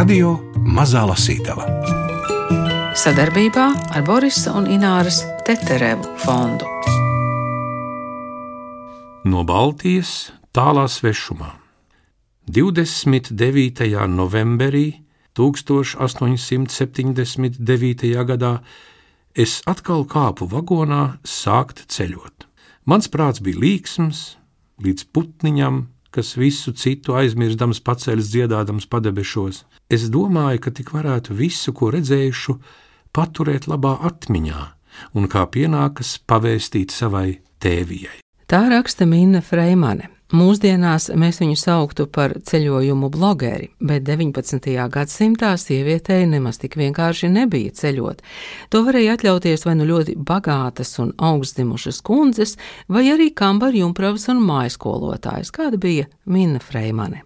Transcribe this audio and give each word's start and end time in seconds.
Radio 0.00 0.30
Mazā 0.64 1.02
Lasītava 1.04 1.66
sadarbībā 2.96 3.92
ar 3.92 4.00
Borisa 4.06 4.54
un 4.56 4.64
Ināras 4.72 5.18
Teterevu 5.44 6.08
fondu. 6.22 6.64
No 9.28 9.44
Baltijas 9.44 10.32
tālā 10.56 10.88
svešumā. 10.88 11.52
29. 12.48 13.36
novembrī 14.14 15.04
1879. 15.36 18.16
gadā 18.32 18.64
es 19.36 19.60
atkal 19.68 20.08
kāpu 20.08 20.48
vagonā 20.48 21.20
sākt 21.28 21.84
ceļot. 21.92 22.48
Mans 22.88 23.04
prāts 23.12 23.44
bija 23.44 23.60
līksms, 23.66 24.40
līdz 24.80 25.12
putniņam, 25.12 25.92
kas 26.14 26.34
visu 26.38 26.74
citu 26.76 27.16
aizmirstams 27.18 27.80
paceļas 27.86 28.30
dziedādams 28.32 28.88
padebešos. 28.90 29.64
Es 29.90 30.08
domāju, 30.12 30.62
ka 30.66 30.74
tik 30.74 30.92
varētu 30.94 31.36
visu, 31.38 31.74
ko 31.76 31.90
redzējušu, 31.94 32.56
paturēt 33.16 33.68
labā 33.70 33.96
atmiņā 34.10 34.62
un 35.16 35.28
kā 35.30 35.46
pienākas 35.50 36.18
pavēstīt 36.28 36.94
savai 36.94 37.40
tēvijai. 37.62 38.20
Tā 38.50 38.64
raksta 38.72 39.06
Minna 39.06 39.42
Freimane. 39.46 40.10
Mūsdienās 40.30 41.08
mēs 41.18 41.40
viņu 41.42 41.56
sauktu 41.58 42.04
par 42.06 42.36
ceļojumu 42.46 43.08
blogeri, 43.10 43.72
bet 43.82 44.04
19. 44.06 44.68
gadsimtā 44.94 45.56
sievietei 45.58 46.22
nemaz 46.30 46.60
tik 46.62 46.76
vienkārši 46.78 47.32
nebija 47.34 47.74
ceļot. 47.74 48.22
To 48.70 48.84
varēja 48.86 49.16
atļauties 49.18 49.66
vai 49.66 49.74
nu 49.80 49.88
ļoti 49.88 50.14
bagātas 50.14 50.94
un 51.02 51.10
augstzimušas 51.18 51.98
kundzes, 52.06 52.54
vai 52.86 53.08
arī 53.10 53.32
kambarjumpravas 53.34 54.28
un 54.30 54.44
mājaskolotājs, 54.46 55.50
kāda 55.50 55.82
bija 55.82 56.06
Minna 56.30 56.62
Freimane. 56.62 57.24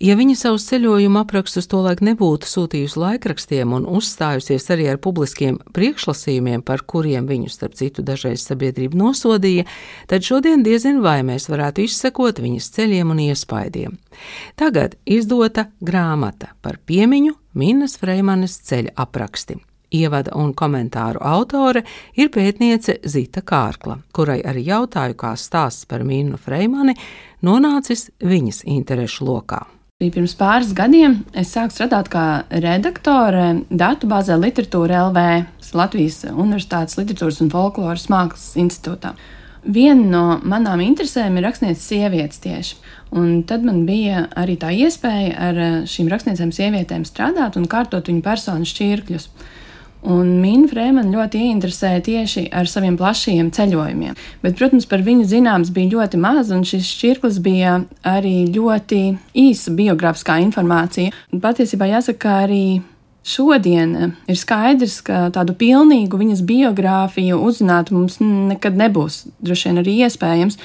Ja 0.00 0.14
viņa 0.16 0.32
savus 0.32 0.64
ceļojuma 0.64 1.26
aprakstus 1.26 1.66
tolaik 1.68 1.98
nebūtu 2.00 2.48
sūtījusi 2.48 2.96
laikrakstiem 3.02 3.74
un 3.76 3.84
uzstājusies 3.84 4.64
arī 4.72 4.86
ar 4.88 4.96
publiskiem 5.04 5.58
priekšlasījumiem, 5.76 6.62
par 6.64 6.86
kuriem 6.88 7.26
viņu, 7.28 7.50
starp 7.52 7.74
citu, 7.76 8.00
dažreiz 8.00 8.40
sabiedrība 8.48 8.96
nosodīja, 8.96 9.66
tad 10.08 10.24
šodien 10.24 10.62
diezin 10.64 11.02
vai 11.04 11.18
mēs 11.28 11.50
varētu 11.52 11.84
izsekot 11.84 12.40
viņas 12.40 12.70
ceļiem 12.78 13.12
un 13.12 13.20
iespaidiem. 13.26 13.98
Tagad 14.56 14.96
izdota 15.04 15.66
grāmata 15.84 16.54
par 16.64 16.78
piemiņu 16.88 17.34
Minas 17.60 17.98
Freimanes 18.00 18.54
ceļa 18.70 18.94
apraksti. 19.04 19.58
Ievada 20.00 20.32
un 20.40 20.54
komentāru 20.56 21.20
autore 21.20 21.82
ir 22.16 22.30
pētniece 22.32 23.02
Zita 23.04 23.42
Kārkla, 23.44 23.98
kurai 24.16 24.38
arī 24.40 24.64
jautāju, 24.70 25.18
kā 25.20 25.34
stāsts 25.36 25.84
par 25.84 26.06
Mīnu 26.08 26.40
Freimani 26.40 26.96
nonācis 27.44 28.06
viņas 28.24 28.62
interešu 28.64 29.28
lokā. 29.28 29.60
Bija 30.00 30.14
pirms 30.14 30.32
pāris 30.32 30.70
gadiem 30.72 31.18
es 31.36 31.50
sāku 31.52 31.74
strādāt 31.74 32.06
kā 32.08 32.22
redaktore 32.62 33.50
datubāzē 33.68 34.38
Literatūra 34.40 35.02
LV 35.10 35.24
Latvijas 35.76 36.22
Universitātes 36.30 36.96
Literatūras 36.96 37.42
un 37.44 37.50
Folkloras 37.52 38.06
Mākslas 38.08 38.54
institūtā. 38.62 39.10
Viena 39.60 40.06
no 40.14 40.22
manām 40.40 40.80
interesēm 40.80 41.36
ir 41.36 41.44
rakstnieces 41.44 41.84
sievietes 41.92 42.40
tieši. 42.40 42.78
Un 43.12 43.42
tad 43.44 43.66
man 43.68 43.82
bija 43.84 44.22
arī 44.40 44.56
tā 44.62 44.72
iespēja 44.72 45.36
ar 45.50 45.60
šīm 45.84 46.08
rakstniecēm 46.08 46.56
sievietēm 46.56 47.04
strādāt 47.04 47.60
un 47.60 47.68
kārtot 47.68 48.08
viņu 48.08 48.24
personu 48.24 48.72
šķirkļus. 48.72 49.28
Un 50.00 50.38
Mina 50.40 50.64
Frēmana 50.70 51.12
ļoti 51.12 51.42
ieinteresēja 51.44 52.00
tieši 52.06 52.46
ar 52.56 52.68
saviem 52.70 52.96
plašajiem 52.96 53.50
ceļojumiem. 53.52 54.14
Bet, 54.40 54.56
protams, 54.56 54.86
par 54.88 55.04
viņu 55.04 55.26
zināms 55.28 55.72
bija 55.76 55.92
ļoti 55.92 56.20
maz, 56.20 56.52
un 56.56 56.64
šis 56.64 56.88
šķirklis 56.88 57.40
bija 57.44 57.82
arī 58.08 58.46
ļoti 58.48 59.02
īsa 59.36 59.74
biogrāfiskā 59.76 60.38
informācija. 60.46 61.12
Un 61.34 61.44
patiesībā 61.44 61.90
jāsaka, 61.90 62.20
ka 62.24 62.38
arī 62.46 62.64
šodien 63.28 64.14
ir 64.24 64.40
skaidrs, 64.40 65.02
ka 65.04 65.26
tādu 65.34 65.52
pilnīgu 65.60 66.22
viņas 66.22 66.40
biogrāfiju 66.48 67.36
uzzināt 67.44 67.92
mums 67.92 68.16
nekad 68.24 68.80
nebūs 68.80 69.26
droši 69.44 69.68
vien 69.68 69.82
arī 69.84 69.98
iespējams, 70.06 70.56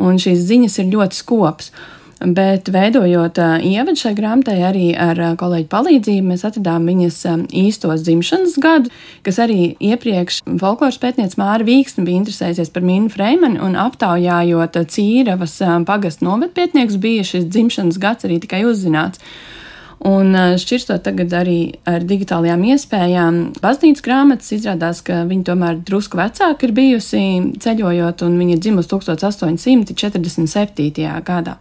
un 0.00 0.16
šīs 0.22 0.46
ziņas 0.48 0.80
ir 0.80 0.92
ļoti 0.96 1.20
skopas. 1.20 1.72
Bet, 2.18 2.66
veidojot 2.74 3.36
ievadu 3.62 4.00
šai 4.00 4.10
grāmatai, 4.18 4.56
arī 4.66 4.86
ar 4.98 5.20
kolēģu 5.38 5.68
palīdzību, 5.70 6.26
mēs 6.26 6.42
atradām 6.48 6.88
viņas 6.90 7.18
īstos 7.54 8.02
dzimšanas 8.02 8.56
gadu, 8.58 8.90
kas 9.22 9.36
arī 9.44 9.76
iepriekš 9.78 10.40
folkloras 10.58 10.98
pētniece 10.98 11.38
Māra 11.38 11.62
Vīksne 11.62 12.02
bija 12.08 12.18
interesējusies 12.18 12.72
par 12.74 12.82
Minu 12.82 13.06
Freimanu 13.14 13.62
un 13.62 13.78
aptaujājot 13.78 14.80
Cīravas 14.90 15.54
pagastu 15.86 16.26
novedpietniekus, 16.26 16.98
bija 16.98 17.28
šis 17.28 17.46
dzimšanas 17.46 18.00
gads 18.02 18.26
arī 18.26 18.40
tikai 18.42 18.64
uzzināts. 18.66 19.22
Un 20.08 20.34
šķirstot 20.58 21.02
tagad 21.06 21.32
arī 21.34 21.74
ar 21.86 22.02
digitālajām 22.06 22.64
iespējām, 22.72 23.38
baznīcas 23.62 24.02
grāmatas 24.06 24.52
izrādās, 24.54 25.02
ka 25.06 25.22
viņa 25.26 25.44
tomēr 25.52 25.74
drusku 25.86 26.18
vecāka 26.18 26.66
ir 26.66 26.72
bijusi 26.74 27.22
ceļojot, 27.62 28.22
un 28.26 28.38
viņa 28.42 28.52
ir 28.56 28.60
dzimusi 28.66 28.90
1847. 28.90 31.22
gadā. 31.26 31.54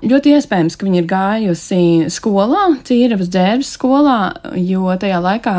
Ļoti 0.00 0.32
iespējams, 0.32 0.78
ka 0.80 0.86
viņa 0.86 1.00
ir 1.02 1.08
gājusi 1.10 1.82
skolā, 2.08 2.70
Cīravas 2.88 3.28
dzērbes 3.28 3.74
skolā, 3.76 4.18
jo 4.56 4.88
tajā 4.96 5.20
laikā 5.20 5.54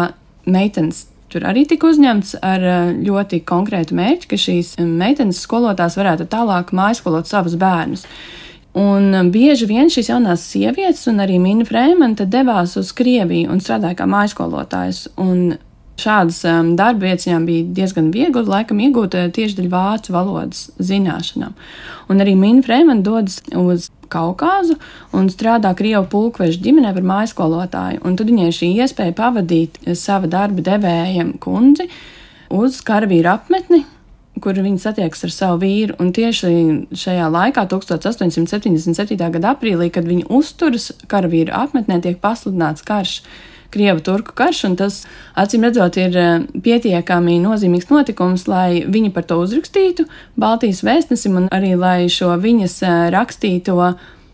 meitenes 0.50 1.06
tur 1.32 1.46
arī 1.48 1.64
tika 1.70 1.90
uzņemts 1.92 2.36
ar 2.44 2.66
eh, 2.66 2.92
ļoti 3.06 3.42
konkrētu 3.48 3.96
mērķi, 3.98 4.30
ka 4.32 4.40
šīs 4.40 4.76
meitenes 4.84 5.42
skolotās 5.46 5.98
varētu 6.00 6.28
tālāk 6.32 6.74
mājaskolot 6.76 7.30
savus 7.30 7.56
bērnus. 7.60 8.06
Un 8.78 9.12
eh, 9.14 9.28
bieži 9.32 9.70
vien 9.70 9.92
šīs 9.94 10.12
jaunās 10.12 10.46
sievietes, 10.52 11.06
un 11.12 11.24
arī 11.24 11.40
Mina 11.42 11.68
Frēmana, 11.68 12.26
devās 12.26 12.76
uz 12.82 12.92
Krieviju 12.98 13.52
un 13.54 13.64
strādāja 13.64 14.02
kā 14.02 14.10
mājaskolotājs. 14.12 15.06
Un 15.22 15.54
Šādas 16.00 16.40
um, 16.50 16.76
darba 16.80 17.10
vietas 17.10 17.28
viņām 17.28 17.46
bija 17.46 17.66
diezgan 17.82 18.12
viegli, 18.14 18.46
laikam, 18.48 18.80
iegūt 18.82 19.18
tieši 19.36 19.58
dēļ 19.60 19.72
vācu 19.72 20.14
valodas 20.16 20.70
zināšanām. 20.80 21.58
Un 22.10 22.24
arī 22.24 22.38
Mina 22.40 22.64
Frēmana 22.66 23.04
dodas 23.06 23.42
uz 23.58 23.90
Kaukāzu 24.12 24.78
un 25.16 25.30
strādā 25.32 25.72
Krievu 25.78 26.08
pulkveža 26.12 26.60
ģimenē 26.64 26.94
par 26.98 27.08
mājskolotāju. 27.14 28.02
Un 28.08 28.18
tad 28.20 28.32
viņai 28.32 28.50
šī 28.56 28.74
iespēja 28.84 29.16
pavadīt 29.18 29.80
sava 30.00 30.30
darba 30.32 30.64
devēja 30.66 31.28
kundzi 31.44 31.88
uz 32.52 32.82
karavīru 32.88 33.32
apmetni, 33.32 33.86
kur 34.44 34.58
viņa 34.58 34.82
satiekas 34.84 35.24
ar 35.28 35.36
savu 35.36 35.62
vīru. 35.64 35.96
Un 36.04 36.12
tieši 36.16 36.52
šajā 36.98 37.30
laikā, 37.32 37.68
1877. 37.72 39.16
gada 39.38 39.54
aprīlī, 39.56 39.92
kad 39.94 40.08
viņa 40.08 40.28
uzturas 40.34 40.92
karavīru 41.12 41.56
apmetnē, 41.56 42.02
tiek 42.04 42.20
pasludināts 42.24 42.86
karš. 42.88 43.22
Krievu-Turku 43.72 44.36
karš, 44.36 44.64
un 44.68 44.78
tas, 44.80 45.02
acīm 45.40 45.66
redzot, 45.68 45.98
ir 46.02 46.18
eh, 46.20 46.32
pietiekami 46.64 47.40
nozīmīgs 47.44 47.92
notikums, 47.92 48.48
lai 48.52 48.84
viņi 48.84 49.14
par 49.16 49.28
to 49.30 49.40
uzrakstītu 49.44 50.08
Baltijas 50.40 50.84
vēstnesim 50.88 51.38
un 51.40 51.52
arī 51.56 51.76
lai 51.80 52.10
šo 52.12 52.34
viņas 52.42 52.82
eh, 52.84 52.98
rakstīto 53.16 53.78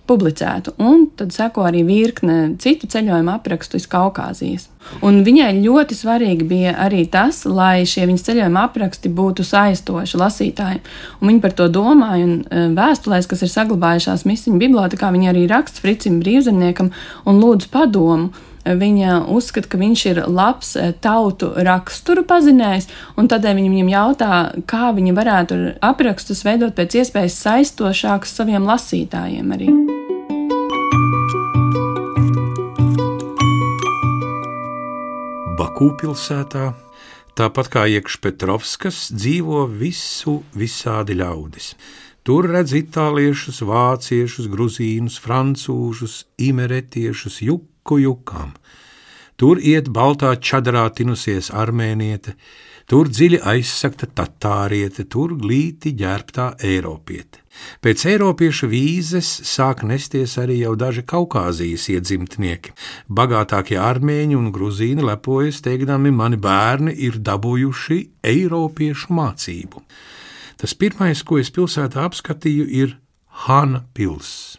publicētu. 0.07 0.73
Un 0.79 1.05
tad 1.19 1.33
seko 1.35 1.65
arī 1.67 1.83
virkne 1.87 2.55
citu 2.63 2.87
ceļojumu 2.89 3.33
aprakstu 3.33 3.79
iz 3.79 3.87
Kaukāzijas. 3.91 4.69
Un 5.03 5.19
viņai 5.27 5.49
ļoti 5.59 5.97
svarīgi 5.99 6.47
bija 6.47 6.73
arī 6.85 7.03
tas, 7.11 7.41
lai 7.43 7.83
šie 7.89 8.05
viņas 8.07 8.23
ceļojuma 8.29 8.63
apraksti 8.69 9.11
būtu 9.11 9.43
saistoši 9.43 10.21
lasītājiem. 10.21 10.81
Un 11.19 11.33
viņi 11.33 11.43
par 11.43 11.55
to 11.59 11.67
domāja, 11.69 12.23
un 12.23 12.35
eh, 12.47 12.67
vēstulēs, 12.77 13.29
kas 13.29 13.43
ir 13.45 13.53
saglabājušās 13.53 14.25
Misiņu 14.27 14.61
bibliotekā, 14.63 15.11
viņi 15.13 15.33
arī 15.33 15.47
raksta 15.51 15.83
Fricim 15.83 16.21
brīvzemniekam 16.23 16.93
un 17.27 17.41
lūdz 17.43 17.69
padomu 17.73 18.31
viņa 18.75 19.19
uzskata, 19.31 19.69
ka 19.72 19.79
viņš 19.79 20.05
ir 20.11 20.22
labs 20.28 20.75
eh, 20.75 20.94
tautu 21.01 21.51
raksturu 21.55 22.25
pazinējs, 22.28 22.89
un 23.17 23.29
tādēļ 23.31 23.59
viņa 23.59 23.73
viņam 23.73 23.91
jautā, 23.94 24.31
kā 24.67 24.91
viņa 24.97 25.13
varētu 25.17 25.59
aprakstus 25.85 26.44
veidot 26.47 26.75
pēc 26.78 26.99
iespējas 27.02 27.37
saistošākus 27.46 28.35
saviem 28.40 28.67
lasītājiem 28.67 29.53
arī. 29.55 29.69
Baku 35.58 35.93
pilsētā, 36.02 36.73
tāpat 37.37 37.72
kā 37.73 37.85
iekšpetrovskas, 37.97 39.08
dzīvo 39.14 39.66
visu 39.69 40.41
visādi 40.58 41.17
ļaudis. 41.17 41.72
Tur 42.28 42.43
redz 42.52 42.73
itāliešus, 42.75 43.61
vāciešus, 43.64 44.49
gruzīnus, 44.52 45.16
francūžus, 45.23 46.25
imeretiešus, 46.43 47.40
juku 47.46 47.77
juku 47.87 48.03
jukām. 48.03 48.53
Tur 49.37 49.59
iet 49.61 49.89
baltā 49.93 50.34
čadrā 50.41 50.89
tinusies 50.89 51.51
armēniete, 51.53 52.34
tur 52.89 53.07
dziļi 53.07 53.39
aizsakta 53.45 54.07
tatāriete, 54.07 55.05
tur 55.05 55.35
glīti 55.37 55.93
ģērbtā 55.93 56.57
eiropiete. 56.63 57.43
Pēc 57.81 58.05
eiropiešu 58.05 58.67
vīzes 58.69 59.29
sāk 59.45 59.84
nesties 59.84 60.37
arī 60.37 60.59
jau 60.63 60.75
daži 60.75 61.03
Kaukāzijas 61.05 61.87
iedzimtnieki. 61.93 62.73
Bagātākie 63.09 63.78
armēņi 63.78 64.37
un 64.37 64.51
gruzīni 64.51 65.05
lepojas, 65.05 65.61
teikdami, 65.61 66.11
mani 66.11 66.37
bērni 66.37 66.93
ir 66.93 67.17
dabūjuši 67.22 67.99
eiropiešu 68.25 69.13
mācību. 69.13 69.83
Tas 70.57 70.73
pirmais, 70.73 71.22
ko 71.22 71.37
es 71.37 71.53
pilsētā 71.53 72.05
apskatīju, 72.09 72.69
ir 72.69 72.97
Hana 73.45 73.85
pils. 73.93 74.57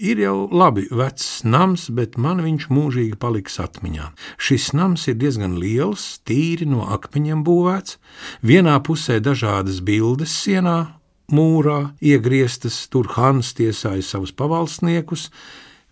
Ir 0.00 0.16
jau 0.16 0.46
labi 0.48 0.86
vecs 0.88 1.42
nams, 1.44 1.90
bet 1.92 2.14
man 2.16 2.38
viņš 2.40 2.70
mūžīgi 2.72 3.18
paliks 3.20 3.58
atmiņā. 3.60 4.06
Šis 4.40 4.70
nams 4.72 5.04
ir 5.12 5.18
diezgan 5.20 5.58
liels, 5.60 6.22
tīri 6.24 6.64
no 6.64 6.86
akmeņiem 6.88 7.42
būvēts. 7.44 7.98
Vienā 8.40 8.78
pusē 8.80 9.18
dažādas 9.20 9.82
bildes 9.84 10.32
sienā, 10.32 10.96
mūrā 11.28 11.92
iegrieztas, 12.00 12.86
tur 12.88 13.12
Hans 13.12 13.52
tiesāja 13.58 14.00
savus 14.00 14.32
pavalsniekus. 14.32 15.28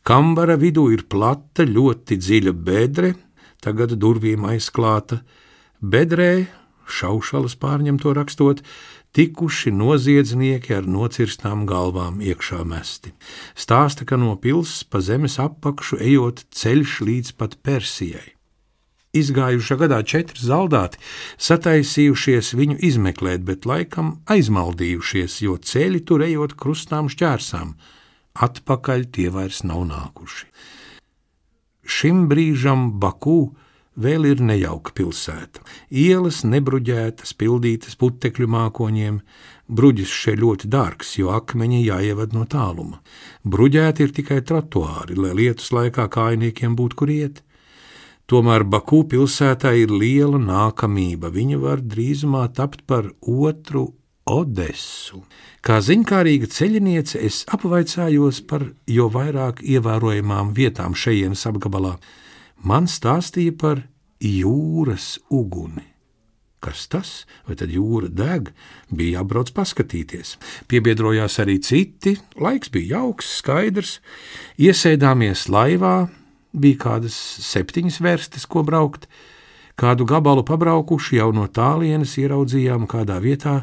Kambara 0.09 0.57
vidū 0.57 0.87
ir 0.95 1.05
plata, 1.05 1.69
ļoti 1.69 2.17
dziļa 2.17 2.55
bedre, 2.57 3.13
tagad 3.61 3.93
durvīm 4.01 4.49
aizklāta. 4.49 5.21
Bedrē, 5.85 6.47
šaušalas 6.93 7.57
pārņem 7.61 7.99
to 8.03 8.15
rakstot, 8.17 8.63
tikuši 9.17 9.73
noziedznieki 9.73 10.75
ar 10.79 10.89
nocirstām 10.89 11.67
galvām 11.69 12.23
iekšā 12.25 12.65
mesti. 12.69 13.15
Stāsta, 13.57 14.07
ka 14.09 14.19
no 14.21 14.35
pilsētas 14.37 14.89
pa 14.91 15.03
zemes 15.05 15.39
apakšu 15.43 16.01
ejot 16.01 16.45
ceļš 16.55 16.99
līdz 17.09 17.37
pat 17.41 17.57
Persijai. 17.65 18.35
Izgājušā 19.17 19.79
gadā 19.81 20.03
četri 20.05 20.43
zaldāti 20.45 21.01
sataisījušies 21.41 22.53
viņu 22.59 22.77
izmeklēt, 22.85 23.41
bet 23.41 23.65
laikam 23.65 24.19
aizmaldījušies, 24.29 25.41
jo 25.47 25.57
ceļi 25.57 26.03
tur 26.05 26.27
ejot 26.27 26.53
krustām 26.61 27.09
šķērsām, 27.09 27.73
atpakaļ 28.37 29.07
tie 29.17 29.31
vairs 29.33 29.65
nav 29.65 29.87
nākuši. 29.89 30.51
Šim 31.89 32.27
brīžam 32.29 33.01
Baku 33.01 33.57
vēl 33.99 34.29
ir 34.31 34.43
nejauka 34.45 34.95
pilsēta. 34.97 35.65
Ielas 35.91 36.45
nebruģētas, 36.47 37.35
pildītas 37.39 37.99
putekļu 37.99 38.49
mākoņiem, 38.55 39.19
bruģis 39.69 40.15
šeit 40.23 40.41
ļoti 40.43 40.71
dārgs, 40.73 41.17
jo 41.19 41.33
akmeņi 41.35 41.83
jāievad 41.89 42.37
no 42.37 42.47
tāluma. 42.49 43.03
Bruģēti 43.45 44.07
ir 44.07 44.15
tikai 44.17 44.41
trotuāri, 44.47 45.19
lai 45.19 45.35
lietus 45.37 45.73
laikā 45.75 46.09
kājniekiem 46.15 46.79
būtu 46.79 47.03
kur 47.03 47.13
iet. 47.13 47.43
Tomēr 48.29 48.67
Baku 48.69 49.07
pilsētā 49.09 49.73
ir 49.81 49.93
liela 49.93 50.37
nākamība. 50.37 51.31
Viņa 51.33 51.61
var 51.63 51.81
drīzumā 51.81 52.45
tapt 52.53 52.85
par 52.87 53.09
otru 53.25 53.89
Odesu. 54.29 55.23
Kā 55.65 55.79
ziņkārīga 55.81 56.51
ceļiniece 56.53 57.23
es 57.25 57.41
apvaicājos 57.49 58.43
par 58.51 58.67
jo 58.85 59.09
vairāk 59.13 59.63
ievērojamām 59.65 60.53
vietām 60.57 60.93
šejienes 60.93 61.47
apgabalā 61.49 61.95
man 62.63 62.89
stāstīja 62.91 63.55
par 63.59 63.85
jūras 64.23 65.19
uguni. 65.31 65.85
Kas 66.59 66.89
tas? 66.91 67.11
Vai 67.47 67.55
tad 67.55 67.71
jūra 67.71 68.09
deg? 68.11 68.51
Bija 68.91 69.21
jābrauc 69.21 69.53
paskatīties. 69.55 70.35
Piebiedrojās 70.67 71.39
arī 71.39 71.61
citi, 71.63 72.17
laiks 72.35 72.73
bija 72.75 72.99
jauks, 72.99 73.31
skaidrs. 73.39 73.99
Iesēdāmies 74.59 75.47
laivā, 75.55 76.09
bija 76.51 76.81
kādas 76.83 77.15
septiņas 77.47 78.01
vērstas, 78.03 78.47
ko 78.51 78.65
braukt. 78.67 79.07
Kādu 79.79 80.09
gabalu 80.11 80.43
pabraukuši 80.43 81.21
jau 81.21 81.31
no 81.31 81.47
tālienes 81.47 82.17
ieraudzījām 82.19 82.89
kādā 82.91 83.21
vietā 83.23 83.61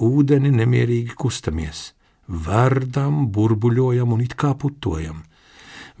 ūdeni 0.00 0.48
nemierīgi 0.56 1.12
kustamies. 1.20 1.90
Verdam, 2.24 3.26
burbuļojam 3.34 4.16
un 4.16 4.24
it 4.24 4.38
kā 4.40 4.54
putojam. 4.56 5.26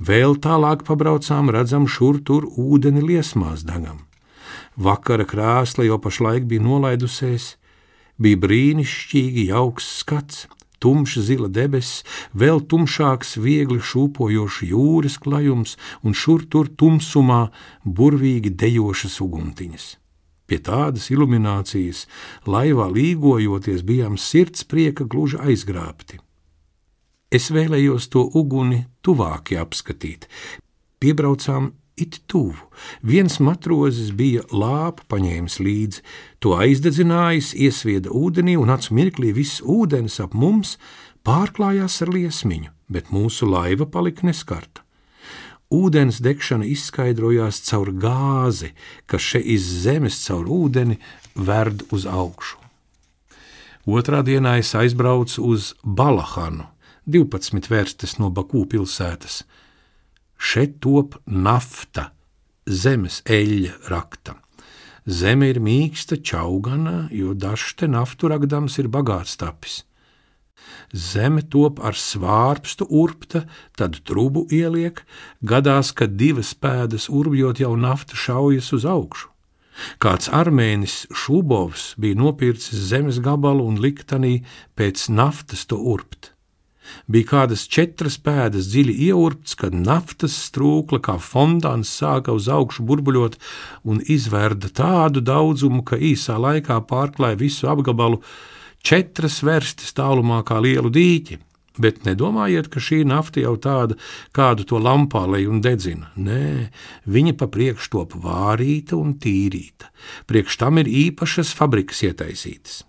Vēl 0.00 0.38
tālāk 0.40 0.86
pabraucām, 0.88 1.50
redzam, 1.52 1.84
šur 1.84 2.22
tur 2.24 2.46
ūdeni 2.56 3.02
liesmās 3.04 3.66
degam. 3.68 4.06
Vakara 4.80 5.26
krāsla 5.28 5.84
jau 5.84 5.98
pašlaik 6.00 6.46
bija 6.48 6.64
nolaidusies, 6.64 7.56
bija 8.16 8.40
brīnišķīgi 8.40 9.50
jauks 9.50 9.90
skats, 10.00 10.46
tumšs 10.80 11.26
zila 11.28 11.50
debesis, 11.52 12.00
vēl 12.32 12.62
tumšāks, 12.64 13.36
viegli 13.44 13.80
šūpojošs 13.84 14.62
jūras 14.70 15.18
klajums 15.20 15.76
un 16.00 16.16
šur 16.16 16.48
tur 16.48 16.72
tumsumā 16.80 17.50
burvīgi 17.84 18.54
dejošas 18.56 19.20
uguntiņas. 19.20 19.90
Pie 20.48 20.58
tādas 20.64 21.10
iluminācijas 21.12 22.06
laivā 22.48 22.88
līgojoties 22.90 23.84
bijām 23.86 24.16
sirds 24.18 24.64
prieka 24.64 25.04
gluži 25.04 25.38
aizgrābti. 25.44 26.18
Es 27.30 27.50
vēlējos 27.54 28.08
to 28.10 28.24
uguni 28.34 28.84
tuvāk 29.06 29.52
apskatīt. 29.54 30.26
Piebraucām 30.98 31.70
it 32.00 32.20
tuvu. 32.26 32.58
Viens 33.06 33.38
matrozis 33.38 34.10
bija 34.16 34.42
lāpu 34.50 35.04
paņēmis 35.10 35.60
līdzi, 35.62 36.02
to 36.42 36.56
aizdedzinājis, 36.58 37.52
iesvieda 37.54 38.10
ūdenī, 38.10 38.56
un 38.58 38.72
acu 38.74 38.96
mirklī 38.98 39.30
viss 39.36 39.62
ūdens 39.62 40.18
ap 40.24 40.34
mums 40.34 40.74
pārklājās 41.26 42.00
ar 42.02 42.10
liesmiņu, 42.16 42.72
bet 42.90 43.12
mūsu 43.14 43.46
laiva 43.46 43.86
palika 43.86 44.26
neskarta. 44.26 44.82
Ūdens 45.70 46.18
degšana 46.24 46.66
izskaidrojās 46.66 47.60
caur 47.68 47.92
gāzi, 47.94 48.72
kas 49.06 49.22
šeit 49.22 49.46
iz 49.46 49.68
zemes 49.84 50.18
caur 50.24 50.50
ūdeni 50.50 50.98
verd 51.38 51.86
uz 51.94 52.08
augšu. 52.10 52.58
Otrā 53.86 54.24
dienā 54.26 54.58
es 54.58 54.74
aizbraucu 54.74 55.46
uz 55.46 55.72
Balahanu 55.84 56.66
12 57.08 57.70
vērstas 57.70 58.18
no 58.20 58.28
Baku 58.30 58.66
pilsētas. 58.68 59.42
Šeit 60.40 60.78
top 60.84 61.16
nafta, 61.26 62.10
zemes 62.66 63.20
eļļa 63.24 63.90
rakta. 63.92 64.36
Zeme 65.08 65.48
ir 65.50 65.60
mīksta, 65.64 66.20
čaugana, 66.20 67.08
jo 67.10 67.32
dažs 67.32 67.72
te 67.80 67.88
naftu 67.88 68.28
ragdams 68.28 68.76
ir 68.78 68.88
bagāts 68.92 69.38
tapis. 69.40 69.82
Zeme 70.92 71.42
top 71.42 71.80
ar 71.80 71.96
svārpstu 71.96 72.84
urpta, 72.84 73.46
tad 73.78 74.02
trubu 74.04 74.44
ieliek, 74.52 75.00
gadās, 75.40 75.92
ka 75.96 76.06
divas 76.06 76.52
pēdas 76.54 77.08
urbjot 77.08 77.62
jau 77.64 77.72
nafta 77.80 78.16
šaujas 78.16 78.72
uz 78.76 78.84
augšu. 78.84 79.30
Kāds 80.02 80.28
armēnis 80.28 81.06
Šubovs 81.16 81.94
bija 81.96 82.18
nopircis 82.18 82.90
zemes 82.90 83.22
gabalu 83.24 83.64
un 83.64 83.80
liktanī 83.80 84.42
pēc 84.76 85.08
naftas 85.08 85.64
to 85.64 85.78
urpt 85.80 86.29
bija 87.10 87.28
kādas 87.32 87.66
četras 87.70 88.18
pēdas 88.22 88.70
dziļi 88.72 88.94
ieurpts, 89.08 89.56
kad 89.60 89.74
naftas 89.74 90.36
strūkla 90.48 91.00
kā 91.04 91.18
fontāns 91.20 91.92
sāka 92.00 92.34
uz 92.36 92.48
augšu 92.48 92.86
burbuļot 92.88 93.36
un 93.84 94.00
izvērda 94.06 94.72
tādu 94.74 95.22
daudzumu, 95.24 95.84
ka 95.84 95.98
īsā 95.98 96.38
laikā 96.40 96.80
pārklāja 96.90 97.40
visu 97.40 97.70
apgabalu 97.70 98.22
četras 98.82 99.42
verstas 99.46 99.94
tālumā 99.96 100.42
kā 100.46 100.60
lielu 100.62 100.90
dīķi. 100.92 101.40
Bet 101.80 102.02
nedomājiet, 102.04 102.66
ka 102.68 102.80
šī 102.82 103.04
nafta 103.08 103.40
jau 103.40 103.54
tāda, 103.60 103.96
kādu 104.36 104.66
to 104.68 104.80
lampālēju 104.82 105.52
un 105.54 105.60
dedzina. 105.64 106.10
Nē, 106.18 106.68
viņa 107.08 107.36
pa 107.40 107.48
priekšu 107.48 107.92
top 107.94 108.16
vārīta 108.20 108.98
un 108.98 109.14
tīrīta. 109.22 109.88
Priekš 110.28 110.58
tam 110.60 110.82
ir 110.82 110.90
īpašas 110.90 111.54
fabrikas 111.56 112.02
ietaisītas. 112.10 112.82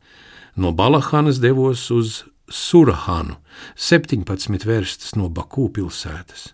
No 0.59 0.73
Balahānas 0.75 1.39
devos 1.39 1.85
uz 1.93 2.23
Surahānu, 2.51 3.37
17 3.79 4.67
vērstas 4.67 5.15
no 5.15 5.29
Baku 5.31 5.69
pilsētas. 5.73 6.51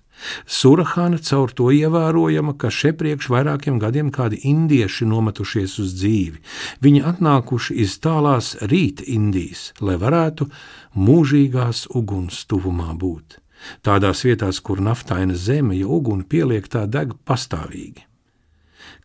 Surahāna 0.49 1.19
caur 1.21 1.51
to 1.53 1.69
ievērojama, 1.73 2.55
ka 2.57 2.71
šeit 2.73 2.97
priekš 3.01 3.29
vairākiem 3.33 3.77
gadiem 3.81 4.09
kādi 4.13 4.39
indieši 4.49 5.05
nometušies 5.09 5.77
uz 5.83 5.93
dzīvi. 5.99 6.41
Viņi 6.81 7.03
atnākuši 7.11 7.77
iz 7.83 7.97
tālās 8.01 8.55
rīta 8.61 9.05
Indijas, 9.13 9.71
lai 9.81 9.97
varētu 10.01 10.49
mūžīgās 10.97 11.85
uguns 11.97 12.45
tuvumā 12.49 12.95
būt. 12.97 13.39
Tādās 13.85 14.23
vietās, 14.25 14.61
kur 14.61 14.81
naftaina 14.81 15.37
zeme, 15.37 15.77
ja 15.77 15.89
uguni 15.89 16.25
pieliek, 16.25 16.65
tā 16.69 16.85
deg 16.89 17.13
pastāvīgi. 17.25 18.06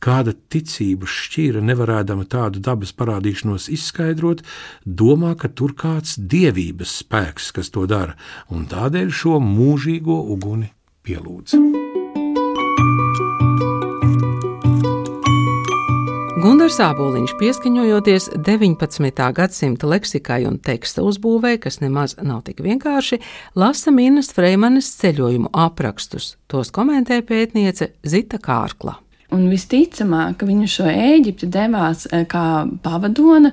Kāda 0.02 0.32
ticība 0.50 1.06
šķīra 1.06 1.60
nevarēdama 1.62 2.24
tādu 2.26 2.58
dabas 2.58 2.90
parādīšanos 2.98 3.68
izskaidrot, 3.70 4.40
domā, 4.82 5.36
ka 5.38 5.46
tur 5.46 5.76
kāds 5.78 6.16
dievības 6.18 6.96
spēks, 7.04 7.52
kas 7.54 7.70
to 7.70 7.86
dara, 7.86 8.16
un 8.50 8.66
tādēļ 8.66 9.12
šo 9.14 9.38
mūžīgo 9.38 10.16
uguni 10.34 10.72
pielūdz. 11.06 11.54
Gunārs 16.42 16.80
Aboliņš, 16.82 17.36
pieskaņojoties 17.38 18.26
19. 18.42 19.22
gadsimta 19.38 19.86
leksikai 19.86 20.40
un 20.50 20.58
teksta 20.58 21.06
uzbūvē, 21.06 21.54
kas 21.62 21.78
nemaz 21.78 22.16
nav 22.18 22.42
tik 22.48 22.64
vienkārši, 22.66 23.20
lasa 23.54 23.94
Minas 23.94 24.34
Freimanes 24.34 24.90
ceļojumu 24.98 25.54
aprakstus. 25.54 26.32
Tos 26.50 26.74
komentē 26.74 27.22
pētniece 27.22 27.92
Zita 28.02 28.42
Kārkla. 28.42 28.98
Un 29.32 29.46
visticamāk, 29.48 30.44
viņa 30.44 30.66
šo 30.68 30.90
Eģipti 30.90 31.48
devās 31.52 32.04
eh, 32.10 32.26
kā 32.28 32.66
pavadona. 32.84 33.52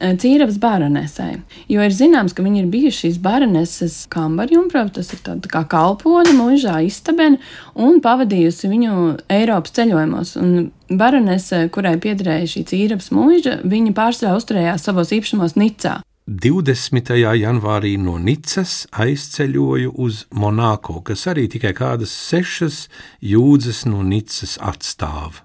Eh, 0.00 0.16
Cīravas 0.20 0.56
baronesei, 0.58 1.38
jo 1.70 1.82
ir 1.84 1.92
zināms, 1.94 2.34
ka 2.34 2.42
viņi 2.42 2.64
ir 2.64 2.70
bijuši 2.72 2.98
šīs 3.04 3.18
baroneses 3.22 3.98
kambarjumprava, 4.12 4.90
tas 4.96 5.12
ir 5.14 5.20
tāda 5.24 5.48
kā 5.52 5.62
kalpone, 5.70 6.34
mūžā 6.34 6.80
istabene, 6.84 7.38
un 7.78 8.00
pavadījusi 8.04 8.72
viņu 8.72 8.96
Eiropas 9.32 9.76
ceļojumos. 9.78 10.34
Un 10.42 10.72
baronese, 10.90 11.68
kurai 11.72 11.94
piederēja 12.02 12.50
šī 12.56 12.64
Cīravas 12.72 13.12
mūža, 13.14 13.60
viņa 13.62 13.94
pārsvarā 13.94 14.34
uzturējās 14.40 14.90
savos 14.90 15.14
īpašumos 15.14 15.56
Nicā. 15.56 16.00
20. 16.24 17.10
janvārī 17.36 17.98
no 18.00 18.14
Nicas 18.16 18.86
aizceļoju 18.96 19.90
uz 20.00 20.22
Monako, 20.32 21.02
kas 21.04 21.26
arī 21.28 21.44
tikai 21.52 21.74
kādas 21.76 22.14
sešas 22.16 22.86
jūdzes 23.20 23.82
no 23.90 24.00
Nicas 24.00 24.54
atstāv. 24.56 25.42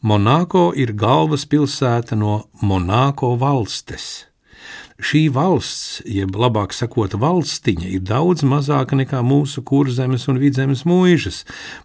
Monako 0.00 0.70
ir 0.72 0.94
galvaspilsēta 0.96 2.16
no 2.16 2.46
Monako 2.62 3.34
valstes. 3.36 4.24
Šī 4.96 5.26
valsts, 5.34 6.00
jeb 6.08 6.32
labāk 6.32 6.72
sakot, 6.72 7.12
valstiņa, 7.12 7.90
ir 7.92 8.00
daudz 8.00 8.40
mazāka 8.40 8.96
nekā 8.96 9.20
mūsu 9.20 9.60
kurzemes 9.60 10.24
un 10.32 10.40
vidzemes 10.40 10.86
mūžas, 10.88 11.42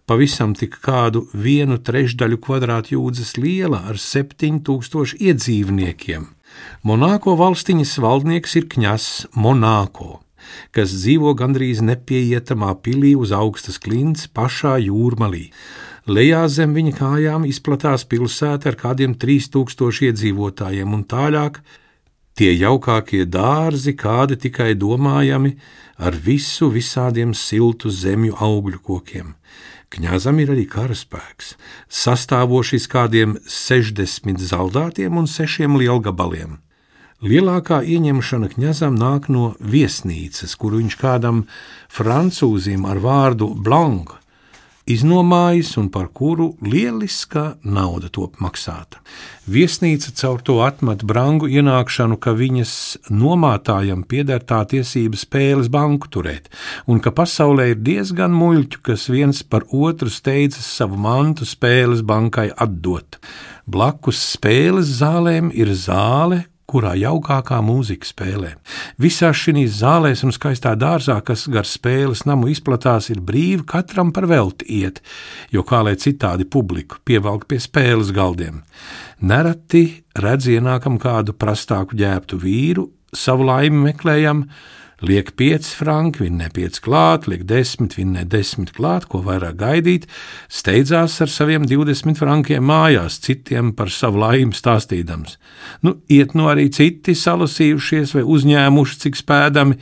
pavisam 0.07 0.55
tik 0.55 0.79
kādu 0.87 1.25
vienu 1.35 1.81
trešdaļu 1.83 2.39
kvadrātjūdzes 2.47 3.35
liela 3.43 3.83
ar 3.91 3.99
7000 3.99 5.19
iedzīvniekiem. 5.19 6.36
Monāko 6.87 7.35
valstiņas 7.39 7.97
valdnieks 8.03 8.55
ir 8.59 8.67
kņazs 8.71 9.27
Monāko, 9.35 10.21
kas 10.71 10.93
dzīvo 10.95 11.33
gandrīz 11.37 11.81
nepieitamā 11.83 12.75
pilī 12.85 13.15
uz 13.17 13.33
augstas 13.35 13.79
klints 13.81 14.29
pašā 14.31 14.77
jūrmalī. 14.85 15.49
Lejā 16.07 16.45
zem 16.47 16.71
viņa 16.77 16.93
kājām 16.95 17.47
izplatās 17.49 18.05
pilsēta 18.07 18.71
ar 18.71 18.77
kādiem 18.79 19.17
3000 19.19 20.07
iedzīvotājiem, 20.07 20.93
un 20.95 21.03
tālāk 21.03 21.59
tie 22.37 22.53
jaukākie 22.53 23.25
dārzi, 23.27 23.91
kādi 23.97 24.37
tikai 24.45 24.71
domājami, 24.79 25.57
ar 25.97 26.15
visu 26.15 26.69
visādiem 26.71 27.33
siltu 27.35 27.91
zemju 27.91 28.37
augļu 28.39 28.79
kokiem. 28.85 29.33
Kņazam 29.93 30.41
ir 30.43 30.51
arī 30.51 30.65
karaspēks, 30.67 31.53
sastāvošs 31.87 32.89
kādiem 32.91 33.37
60 33.47 34.43
zaldātiem 34.43 35.15
un 35.17 35.29
6 35.31 35.77
lielgabaliem. 35.79 36.57
Lielākā 37.23 37.79
ieņemšana 37.81 38.51
kņazam 38.51 38.97
nāk 38.99 39.25
no 39.33 39.55
viesnīcas, 39.57 40.53
kuru 40.59 40.83
viņš 40.83 40.97
kādam 41.01 41.45
francūzim 41.89 42.85
ar 42.85 42.99
vārdu 43.01 43.47
Blanc 43.55 44.13
iznomājis 44.87 45.73
un 45.81 45.89
par 45.91 46.07
kuru 46.15 46.53
lieliska 46.63 47.57
nauda 47.63 48.09
top 48.13 48.39
maksāta. 48.43 49.01
Viesnīca 49.47 50.11
caur 50.19 50.41
to 50.43 50.57
atmet 50.63 51.03
brangu 51.07 51.47
ienākšanu, 51.51 52.17
ka 52.19 52.33
viņas 52.35 52.71
nomātājam 53.11 54.03
pieder 54.07 54.43
tā 54.43 54.63
tiesība 54.71 55.19
spēles 55.19 55.69
banku 55.71 56.09
turēt, 56.11 56.49
un 56.87 56.99
ka 57.03 57.13
pasaulē 57.15 57.71
ir 57.73 57.79
diezgan 57.83 58.35
muļķu, 58.35 58.83
kas 58.89 59.07
viens 59.11 59.43
par 59.43 59.67
otru 59.71 60.11
steidzas 60.11 60.67
savu 60.79 60.99
mantu 60.99 61.47
spēles 61.47 62.03
bankai 62.07 62.49
atdot. 62.55 63.19
Blakus 63.67 64.19
spēles 64.35 64.97
zālēm 64.99 65.51
ir 65.55 65.73
zāle, 65.75 66.45
kurā 66.67 66.93
jaukākā 66.99 67.61
mūzika 67.63 68.07
spēlē. 68.07 68.51
Visās 68.99 69.39
šīs 69.39 69.79
zālēs 69.79 70.23
un 70.27 70.33
skaistā 70.35 70.73
dārzā, 70.79 71.15
kas 71.23 71.45
gar 71.51 71.67
spēles 71.67 72.25
namu 72.27 72.49
izplatās, 72.51 73.07
ir 73.13 73.21
brīvi 73.23 73.63
katram 73.67 74.11
par 74.15 74.27
velti 74.27 74.67
iet, 74.81 74.99
jo 75.53 75.63
kā 75.67 75.79
lai 75.87 75.95
citādi 75.95 76.43
publiku 76.43 76.99
pievelk 77.07 77.47
pie 77.47 77.61
spēles 77.63 78.11
galdiem. 78.15 78.63
Nereti 79.23 79.85
redz 80.19 80.49
ienākam 80.51 80.99
kādu 80.99 81.35
prastāku 81.39 81.95
ģērbtu 81.97 82.41
vīru, 82.43 82.89
savu 83.15 83.47
laimi 83.47 83.87
meklējam, 83.87 84.43
Liek 84.97 85.35
5 85.37 85.75
franki, 85.77 86.23
vinnē 86.25 86.47
5 86.49 86.79
klāt, 86.81 87.27
liek 87.29 87.43
10, 87.45 87.93
vinnē 87.93 88.23
10 88.25 88.71
klāt, 88.73 89.05
ko 89.05 89.21
vairāk 89.21 89.59
gaidīt, 89.59 90.07
steidzās 90.49 91.19
ar 91.21 91.29
saviem 91.29 91.67
20 91.69 92.17
frankiem 92.17 92.65
mājās, 92.65 93.19
citiem 93.21 93.75
par 93.77 93.93
savu 93.93 94.23
laimi 94.23 94.57
stāstīdams. 94.57 95.37
Nu, 95.85 95.99
iet 96.09 96.33
nu 96.33 96.49
arī 96.49 96.65
citi 96.73 97.13
salasījušies 97.13 98.15
vai 98.17 98.25
uzņēmuši, 98.25 98.99
cik 99.05 99.21
spēdami, 99.21 99.77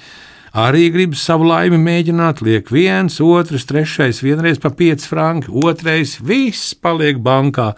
arī 0.51 0.89
grib 0.91 1.15
savu 1.15 1.47
laimi 1.47 1.79
mēģināt, 1.79 2.43
liek 2.43 2.67
viens, 2.75 3.21
otrs, 3.23 3.69
trešais, 3.71 4.19
vienreiz 4.19 4.59
pa 4.59 4.73
5 4.75 5.07
franki, 5.07 5.55
otrais, 5.63 6.17
viss 6.19 6.75
paliek 6.75 7.23
bankā 7.23 7.71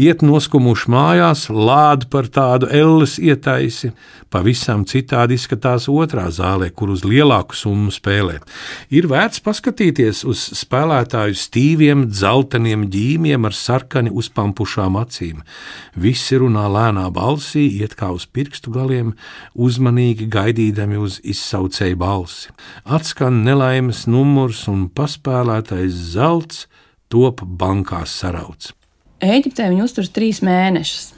iet 0.00 0.22
noskumuši 0.24 0.90
mājās, 0.90 1.46
lādu 1.50 2.08
par 2.10 2.28
tādu 2.32 2.68
elles 2.72 3.18
ietaisi. 3.22 3.92
Pavisam 4.34 4.82
citādi 4.82 5.36
izskatās 5.38 5.86
otrā 5.86 6.26
zālē, 6.34 6.70
kur 6.74 6.90
uz 6.90 7.04
lielāku 7.06 7.54
summu 7.54 7.92
spēlē. 7.94 8.40
Ir 8.90 9.06
vērts 9.06 9.38
paskatīties 9.44 10.24
uz 10.26 10.42
spēlētāju 10.58 11.38
stīviem, 11.38 12.08
dzelteniem 12.10 12.88
ģīmiem 12.90 13.46
ar 13.46 13.54
sarkani 13.54 14.10
uzpampušām 14.10 14.98
acīm. 14.98 15.44
Visi 15.94 16.40
runā 16.42 16.66
lēnā 16.66 17.06
balsī, 17.14 17.68
iet 17.78 17.94
kā 17.94 18.10
uz 18.10 18.26
pirkstu 18.26 18.74
galiem, 18.74 19.14
uzmanīgi 19.54 20.26
gaidīdami 20.34 20.98
uz 20.98 21.20
izsaucēju 21.22 22.00
balsi. 22.02 22.50
Atskan 22.84 23.44
nelaimes 23.46 24.08
numurs 24.10 24.66
un 24.66 24.88
paspēlētais 24.90 25.94
zelts 26.16 26.66
top 27.06 27.46
bankās 27.46 28.18
sarauts. 28.18 28.74
Eģiptē 29.24 29.68
viņa 29.72 29.88
uzturs 29.88 30.12
trīs 30.14 30.42
mēnešus. 30.44 31.14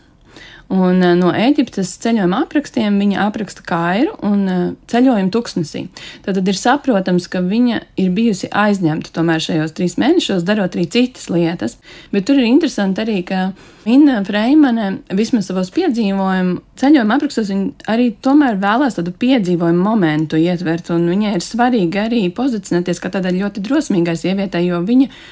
Un 0.67 0.99
uh, 0.99 1.13
no 1.15 1.31
Eģiptes 1.31 1.93
ceļojuma 2.03 2.41
aprakstiem 2.43 2.97
viņa 2.99 3.21
apraksta 3.29 3.63
Kairu 3.67 4.17
un 4.27 4.41
uh, 4.51 4.63
ceļojumu 4.91 5.31
tuksnesī. 5.31 5.85
Tad 6.25 6.41
ir 6.43 6.59
saprotams, 6.59 7.29
ka 7.31 7.39
viņa 7.45 7.79
ir 8.03 8.11
bijusi 8.17 8.51
aizņemta 8.51 9.13
tomēr 9.15 9.45
šajos 9.45 9.77
trīs 9.79 9.95
mēnešos, 10.03 10.43
darot 10.47 10.75
arī 10.75 10.89
citas 10.91 11.29
lietas. 11.31 11.79
Bet 12.11 12.27
tur 12.27 12.41
ir 12.41 12.49
interesanti 12.49 13.05
arī, 13.05 13.21
ka 13.29 13.45
Inna 13.87 14.19
Freimane 14.27 15.05
vismaz 15.15 15.47
savos 15.47 15.71
piedzīvojumu 15.77 16.59
ceļojuma 16.83 17.21
aprakstos 17.21 17.55
arī 17.87 18.11
tomēr 18.19 18.59
vēlās 18.59 18.99
tādu 18.99 19.15
piedzīvojumu 19.15 19.87
momentu 19.87 20.43
ietvert. 20.43 20.91
Un 20.91 21.07
viņai 21.15 21.37
ir 21.39 21.47
svarīgi 21.47 22.03
arī 22.09 22.27
pozicionēties 22.35 22.99
kā 22.99 23.15
tādai 23.15 23.37
ļoti 23.39 23.63
drosmīgai 23.63 24.19
sievietei, 24.19 24.67
jo 24.67 24.83
viņa 24.83 25.13
ir 25.13 25.25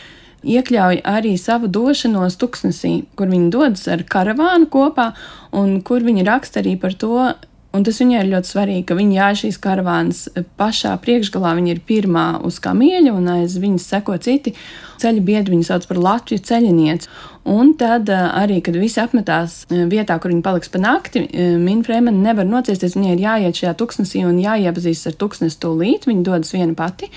iekļauj 0.44 1.00
arī 1.08 1.34
savu 1.40 1.70
došanos 1.72 2.38
tuksnesī, 2.40 2.94
kur 3.16 3.32
viņi 3.32 3.50
dodas 3.54 3.88
ar 3.90 4.04
karavānu 4.04 4.68
kopā, 4.72 5.12
un 5.56 5.80
kur 5.86 6.04
viņi 6.04 6.26
raksta 6.28 6.62
arī 6.62 6.76
par 6.80 6.94
to, 7.00 7.18
un 7.74 7.82
tas 7.86 7.98
viņai 7.98 8.22
ir 8.22 8.30
ļoti 8.30 8.50
svarīgi, 8.52 8.86
ka 8.86 8.96
viņi 8.98 9.16
jāj 9.18 9.38
šīs 9.42 9.58
karavānas 9.62 10.24
pašā 10.60 10.94
priekšgalā, 11.02 11.54
viņa 11.58 11.72
ir 11.74 11.82
pirmā 11.88 12.26
uz 12.46 12.60
kamieļa, 12.62 13.14
un 13.14 13.30
aiz 13.34 13.56
viņas 13.60 13.88
seko 13.94 14.16
citi. 14.22 14.54
Ceļu 15.02 15.24
biedri 15.26 15.56
viņu 15.56 15.66
sauc 15.66 15.88
par 15.90 15.98
Latviju 15.98 16.44
ceļinieci. 16.46 17.10
Un 17.50 17.74
tad 17.80 18.08
arī, 18.14 18.60
kad 18.64 18.78
visi 18.78 19.02
apmetās 19.02 19.64
vietā, 19.68 20.16
kur 20.22 20.30
viņi 20.30 20.44
paliks 20.46 20.70
pa 20.72 20.80
nakti, 20.80 21.26
Minfrēmena 21.60 22.30
nevar 22.30 22.46
nociesties, 22.48 22.94
viņai 22.96 23.16
ir 23.16 23.24
jāiet 23.26 23.60
šajā 23.60 23.74
tuksnesī 23.80 24.22
un 24.28 24.38
jāiepazīstas 24.40 25.12
ar 25.12 25.18
tuksnesi 25.24 25.60
tūlīt, 25.66 26.08
viņa 26.08 26.24
dodas 26.30 26.54
viena 26.54 26.78
pati. 26.78 27.10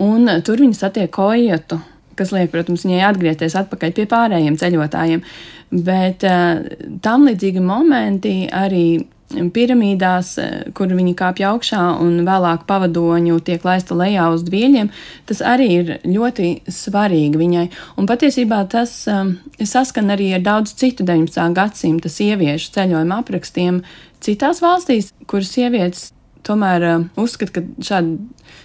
Un 0.00 0.24
tur 0.40 0.64
viņa 0.64 0.78
satiek 0.78 1.12
kojotu, 1.12 1.76
kas 2.18 2.34
liek, 2.34 2.50
protams, 2.52 2.86
viņai 2.86 3.02
atgriezties 3.08 3.56
atpakaļ 3.62 3.96
pie 3.96 4.06
pārējiem 4.10 4.58
ceļotājiem. 4.60 5.24
Bet 5.72 6.24
uh, 6.28 6.62
tam 7.04 7.26
līdzīgi 7.28 7.62
momenti 7.64 8.36
arī 8.52 8.86
piramīdās, 9.32 10.38
eh, 10.38 10.72
kur 10.74 10.88
viņi 10.88 11.14
kāpj 11.16 11.44
augšā 11.48 12.00
un 12.00 12.24
vēlāk 12.26 12.66
pavadoņu 12.66 13.40
tiek 13.44 13.64
laista 13.64 13.94
lejā 13.94 14.32
uz 14.32 14.42
dvieļiem, 14.42 14.90
tas 15.26 15.40
arī 15.40 15.68
ir 15.70 16.00
ļoti 16.04 16.62
svarīgi 16.68 17.36
viņai. 17.36 17.70
Un 17.96 18.06
patiesībā 18.06 18.68
tas 18.68 19.06
um, 19.08 19.38
saskan 19.58 20.10
arī 20.10 20.34
ar 20.34 20.40
daudz 20.40 20.74
citu 20.74 21.04
19. 21.04 21.54
gadsimta 21.54 22.08
sieviešu 22.08 22.72
ceļojuma 22.72 23.22
aprakstiem 23.22 23.82
citās 24.20 24.60
valstīs, 24.62 25.12
kur 25.26 25.40
sievietes 25.40 26.12
tomēr 26.42 27.08
uzskata, 27.16 27.60
ka 27.60 27.62
šādi 27.80 28.18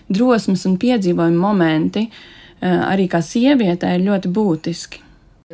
drosmes 0.10 0.66
un 0.66 0.78
piedzīvojumi 0.82 1.38
momenti 1.38 2.08
uh, 2.08 2.18
Eh, 2.18 2.37
arī 2.62 3.08
kā 3.12 3.22
sievietē 3.22 3.96
ir 3.98 4.06
ļoti 4.08 4.32
būtiski. 4.34 5.04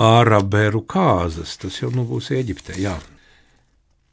Āraberu 0.02 0.82
kāzas, 0.90 1.58
tas 1.62 1.82
jau 1.82 1.92
nu 1.94 2.06
būs 2.10 2.32
Eģipte, 2.34 2.78
jā. 2.82 2.96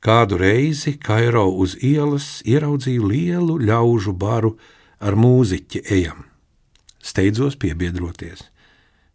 Kādu 0.01 0.39
reizi 0.41 0.97
Kairo 1.01 1.47
uz 1.61 1.77
ielas 1.85 2.41
ieraudzīju 2.49 3.09
lielu 3.09 3.59
ļaužu 3.69 4.15
baru 4.17 4.55
ar 5.01 5.17
mūziķi 5.17 5.85
ejam. 5.93 6.25
Steidzos 7.01 7.57
piebiedroties. 7.61 8.45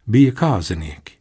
Bija 0.06 0.34
kāzinieki. 0.34 1.15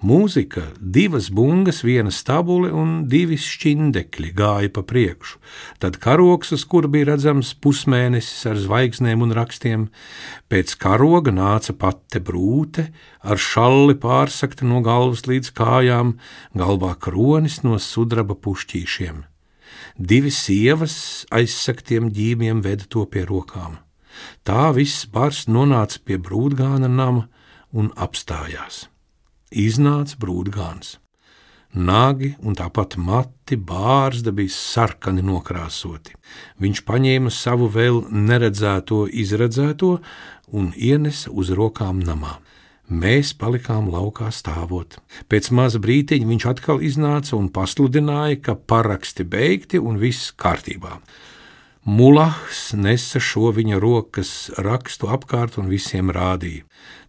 Mūzika, 0.00 0.62
divas 0.80 1.26
bungas, 1.28 1.82
viena 1.84 2.08
stabule 2.08 2.70
un 2.72 3.02
divi 3.12 3.36
šķindekļi 3.36 4.30
gāja 4.32 4.70
pa 4.72 4.80
priekšu. 4.80 5.36
Tad 5.76 5.98
karoks, 6.00 6.54
uz 6.56 6.62
kura 6.64 6.88
bija 6.88 7.10
redzams 7.10 7.50
pusmēnesis 7.60 8.46
ar 8.48 8.56
zvaigznēm 8.56 9.20
un 9.20 9.34
rakstiem. 9.36 9.82
Pēc 10.48 10.72
karoga 10.80 11.34
nāca 11.36 11.74
pate 11.76 12.22
brūte, 12.24 12.86
ar 13.20 13.36
šalli 13.36 13.98
pārsakta 14.00 14.64
no 14.64 14.80
galvas 14.86 15.26
līdz 15.28 15.52
kājām, 15.58 16.14
galvā 16.56 16.94
kronis 16.96 17.58
no 17.66 17.76
sudraba 17.76 18.38
pušķīšiem. 18.40 19.18
Divi 20.00 20.32
sievas 20.32 21.26
aizsaktiem 21.28 22.08
ģīmiem 22.08 22.62
veda 22.64 22.88
to 22.88 23.04
pie 23.04 23.26
rokām. 23.28 23.76
Tā 24.48 24.72
viss 24.72 25.04
bars 25.04 25.44
nonāca 25.44 26.00
pie 26.00 26.16
brūtgāna 26.16 26.88
nama 26.88 27.26
un 27.76 27.92
apstājās 28.00 28.86
iznāca 29.50 30.18
brūdgāns. 30.20 30.98
Nagi 31.70 32.32
un 32.42 32.56
tāpat 32.58 32.96
mati 32.98 33.54
bārzda 33.54 34.32
bija 34.34 34.50
sarkani 34.50 35.22
nokrāsoti. 35.22 36.16
Viņš 36.58 36.82
paņēma 36.86 37.30
savu 37.30 37.68
vēl 37.70 38.02
neredzēto, 38.10 39.04
izredzēto 39.06 39.98
un 40.50 40.72
ienesa 40.74 41.30
uz 41.30 41.52
rokām 41.54 42.02
namā. 42.02 42.40
Mēs 42.90 43.30
palikām 43.38 43.86
laukā 43.86 44.32
stāvot. 44.34 44.96
Pēc 45.30 45.52
maza 45.54 45.78
brīdiņa 45.78 46.26
viņš 46.26 46.46
atkal 46.50 46.82
iznāca 46.82 47.36
un 47.38 47.46
pasludināja, 47.54 48.40
ka 48.42 48.56
paraksti 48.58 49.22
beigti 49.22 49.78
un 49.78 50.00
viss 50.02 50.32
kārtībā. 50.34 50.98
Mulahs 51.88 52.74
nesa 52.76 53.20
šo 53.24 53.54
viņa 53.56 53.78
rokas 53.80 54.50
rakstu 54.60 55.08
apkārt 55.08 55.56
un 55.56 55.70
visiem 55.72 56.12
rādīja. 56.12 56.66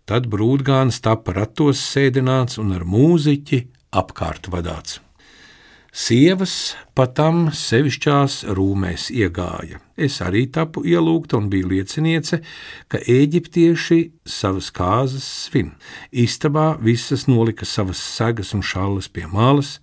Tad 0.07 0.29
brūdgāns 0.31 1.01
tapa 1.03 1.35
ratos 1.35 1.81
sēdināts 1.83 2.55
un 2.61 2.71
ar 2.77 2.85
mūziķi 2.87 3.65
apkārt 3.91 4.47
vadāts. 4.47 5.01
Sievas 5.91 6.77
patam 6.95 7.49
sevišķās 7.51 8.45
rūmēs 8.55 9.09
iegāja. 9.11 9.81
Es 9.99 10.21
arī 10.23 10.45
tapu 10.47 10.85
ielūgta 10.87 11.35
un 11.35 11.49
biju 11.51 11.67
lieciniece, 11.73 12.39
ka 12.87 13.01
eģiptieši 13.03 13.99
savas 14.23 14.71
kāzas 14.71 15.27
svin. 15.27 15.73
Istabā 16.15 16.77
visas 16.79 17.27
nolika 17.27 17.67
savas 17.67 17.99
segas 17.99 18.53
un 18.55 18.63
šallas 18.63 19.11
pie 19.11 19.27
malas, 19.27 19.81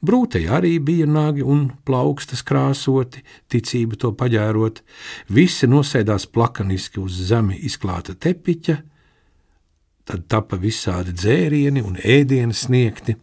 Brūtei 0.00 0.46
arī 0.48 0.78
bija 0.80 1.04
nagi 1.04 1.44
un 1.44 1.66
plaukstas 1.84 2.40
krāsoti, 2.46 3.20
ticība 3.52 3.98
to 4.00 4.14
paģērot, 4.16 4.80
visi 5.28 5.68
nosēdās 5.68 6.24
plakaniski 6.32 7.02
uz 7.02 7.18
zemi 7.28 7.58
izklāta 7.68 8.14
tepiķa, 8.16 8.78
tad 10.08 10.24
tapa 10.32 10.56
visādi 10.56 11.12
dzērieni 11.12 11.84
un 11.84 12.00
ēdieni 12.00 12.56
sniegti. 12.56 13.18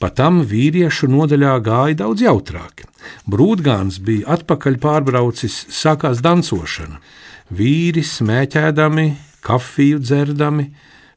Pat 0.00 0.16
tam 0.16 0.40
vīriešu 0.48 1.06
nodaļā 1.12 1.54
gāja 1.62 1.98
daudz 2.02 2.24
jautrāk. 2.24 2.86
Brūtgāns 3.30 4.00
bija 4.02 4.32
atpakaļ 4.34 4.78
pārbraucis, 4.82 5.66
sākās 5.70 6.22
dancošana. 6.24 6.98
Vīri 7.54 8.02
smēķēdami, 8.02 9.06
kafiju 9.44 10.00
dzerdami, 10.02 10.70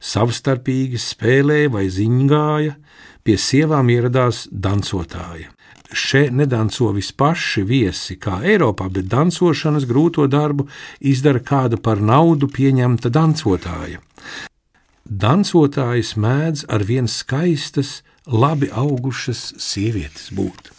savstarpīgi 0.04 1.00
spēlēja 1.00 1.72
vai 1.72 1.88
ziņgāja, 1.90 2.76
pie 3.24 3.36
sievām 3.40 3.90
ieradās 3.90 4.44
dancotāja. 4.52 5.50
Še 5.94 6.26
nedanco 6.34 6.88
vispaši 6.94 7.62
viesi 7.66 8.16
kā 8.18 8.40
Eiropā, 8.42 8.88
bet 8.90 9.06
dancošanas 9.12 9.84
grūto 9.86 10.26
darbu 10.26 10.66
izdara 11.00 11.40
kāda 11.40 11.78
par 11.78 12.00
naudu 12.02 12.48
pieņemta 12.50 13.12
dancotāja 13.14 14.00
dancotājs 15.04 16.14
mēdz 16.16 16.64
ar 16.72 16.84
vien 16.84 17.08
skaistas, 17.08 18.02
labi 18.26 18.70
augušas 18.72 19.54
sievietes 19.60 20.30
būt. 20.32 20.72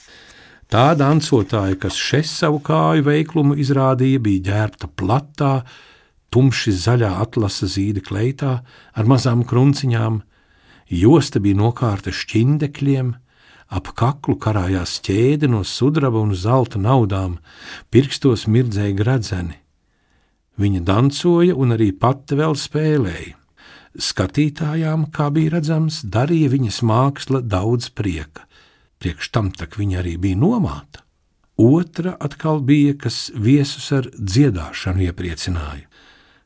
Tā 0.69 0.95
dancotāja, 0.97 1.77
kas 1.77 1.93
šeit 1.93 2.25
savu 2.25 2.59
kāju 2.65 3.05
veiklumu 3.05 3.55
izrādīja, 3.61 4.19
bija 4.19 4.45
ģērbta 4.49 4.89
platā, 4.97 5.61
tumši 6.33 6.73
zaļā 6.73 7.11
atlasa 7.21 7.69
zīda 7.69 8.01
kleitā 8.01 8.57
ar 8.97 9.05
mazām 9.05 9.45
krunciņām, 9.45 10.23
josta 10.89 11.39
bija 11.39 11.59
nokārta 11.59 12.13
šķindekļiem, 12.13 13.13
ap 13.73 13.91
kaklu 13.97 14.37
karājās 14.37 14.99
ķēde 15.05 15.49
no 15.49 15.63
sudraba 15.65 16.21
un 16.21 16.35
zelta 16.37 16.79
naudām, 16.81 17.39
pirkstos 17.89 18.45
mirdzēja 18.47 18.97
gradzeni. 18.97 19.57
Viņa 20.61 20.83
dancoja 20.87 21.55
un 21.55 21.75
arī 21.75 21.89
pati 21.91 22.37
vēl 22.39 22.55
spēlēja. 22.55 23.35
Skatītājām, 23.95 25.07
kā 25.11 25.29
bija 25.31 25.55
redzams, 25.55 26.01
darīja 26.03 26.51
viņas 26.51 26.81
māksla 26.83 27.41
daudz 27.41 27.89
prieka. 27.95 28.43
Priekš 28.99 29.31
tam 29.31 29.51
tak 29.55 29.77
viņa 29.79 30.01
arī 30.01 30.15
bija 30.19 30.39
nomāta. 30.39 31.03
Otra 31.55 32.17
atkal 32.19 32.59
bija, 32.59 32.95
kas 32.99 33.29
viesus 33.31 33.87
ar 33.95 34.09
dziedāšanu 34.11 35.07
iepriecināja. 35.07 35.87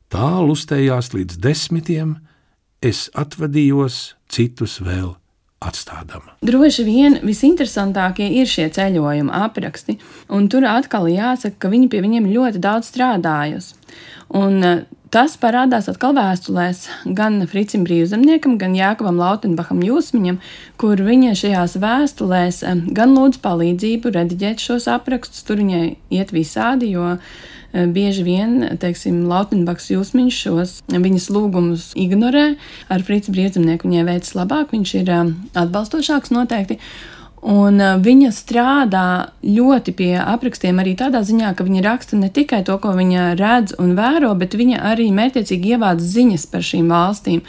Tā 0.10 0.30
lustējās 0.46 1.14
līdz 1.16 1.38
desmitiem, 1.42 2.16
es 2.82 3.08
atvadījos, 3.18 4.16
citus 4.30 4.80
vēl 4.84 5.16
atstādama. 5.60 6.38
Droši 6.46 6.86
vien 6.88 7.18
visinteresantākie 7.26 8.30
ir 8.40 8.48
šie 8.48 8.70
ceļojuma 8.76 9.44
apraksti, 9.48 9.98
un 10.32 10.48
tur 10.52 10.68
atkal 10.70 11.10
jāsaka, 11.12 11.58
ka 11.60 11.74
viņi 11.74 11.90
pie 11.92 12.04
viņiem 12.06 12.30
ļoti 12.32 12.64
daudz 12.64 12.94
strādājusi. 12.94 13.76
Un 14.40 14.86
Tas 15.10 15.34
parādās 15.42 15.88
atkal 15.90 16.12
vēstulēs 16.14 16.84
gan 17.18 17.40
Fricim 17.50 17.82
Brīvzemniekam, 17.82 18.60
gan 18.62 18.76
Jākavam 18.78 19.18
Lautenbacham 19.18 19.80
Jūsmiņam, 19.82 20.36
kur 20.78 21.02
viņa 21.02 21.32
šajās 21.40 21.74
vēstulēs 21.82 22.60
eh, 22.62 22.84
gan 22.94 23.16
lūdz 23.18 23.40
palīdzību 23.42 24.12
rediģēt 24.14 24.62
šos 24.62 24.86
aprakstus, 24.94 25.42
tur 25.48 25.64
viņai 25.64 25.82
iet 26.14 26.30
visādi, 26.36 26.92
jo 26.94 27.16
bieži 27.74 28.26
vien, 28.26 28.58
teiksim, 28.82 29.22
Lautenbachs 29.30 29.92
Jūsmiņš 29.94 30.42
šos 30.46 30.74
viņas 30.90 31.30
lūgumus 31.34 31.92
ignorē, 32.00 32.52
ar 32.90 33.06
Frici 33.06 33.34
Brīvzemnieku 33.36 33.90
viņai 33.90 34.08
veids 34.08 34.36
labāk, 34.38 34.74
viņš 34.74 34.98
ir 35.02 35.14
eh, 35.14 35.32
atbalstošāks 35.64 36.34
noteikti. 36.36 36.80
Un 37.40 37.80
viņa 38.04 38.34
strādā 38.36 39.32
ļoti 39.48 39.94
pie 39.96 40.12
aprakstiem 40.20 40.82
arī 40.82 40.98
tādā 41.00 41.22
ziņā, 41.24 41.54
ka 41.56 41.64
viņa 41.64 41.84
raksta 41.86 42.20
ne 42.20 42.28
tikai 42.28 42.66
to, 42.68 42.76
ko 42.84 42.92
viņa 42.98 43.30
redz 43.40 43.78
un 43.80 43.94
vēro, 43.96 44.34
bet 44.36 44.58
viņa 44.60 44.82
arī 44.92 45.08
mērķiecīgi 45.16 45.78
ievāc 45.78 46.04
ziņas 46.04 46.50
par 46.52 46.66
šīm 46.68 46.92
valstīm. 46.92 47.46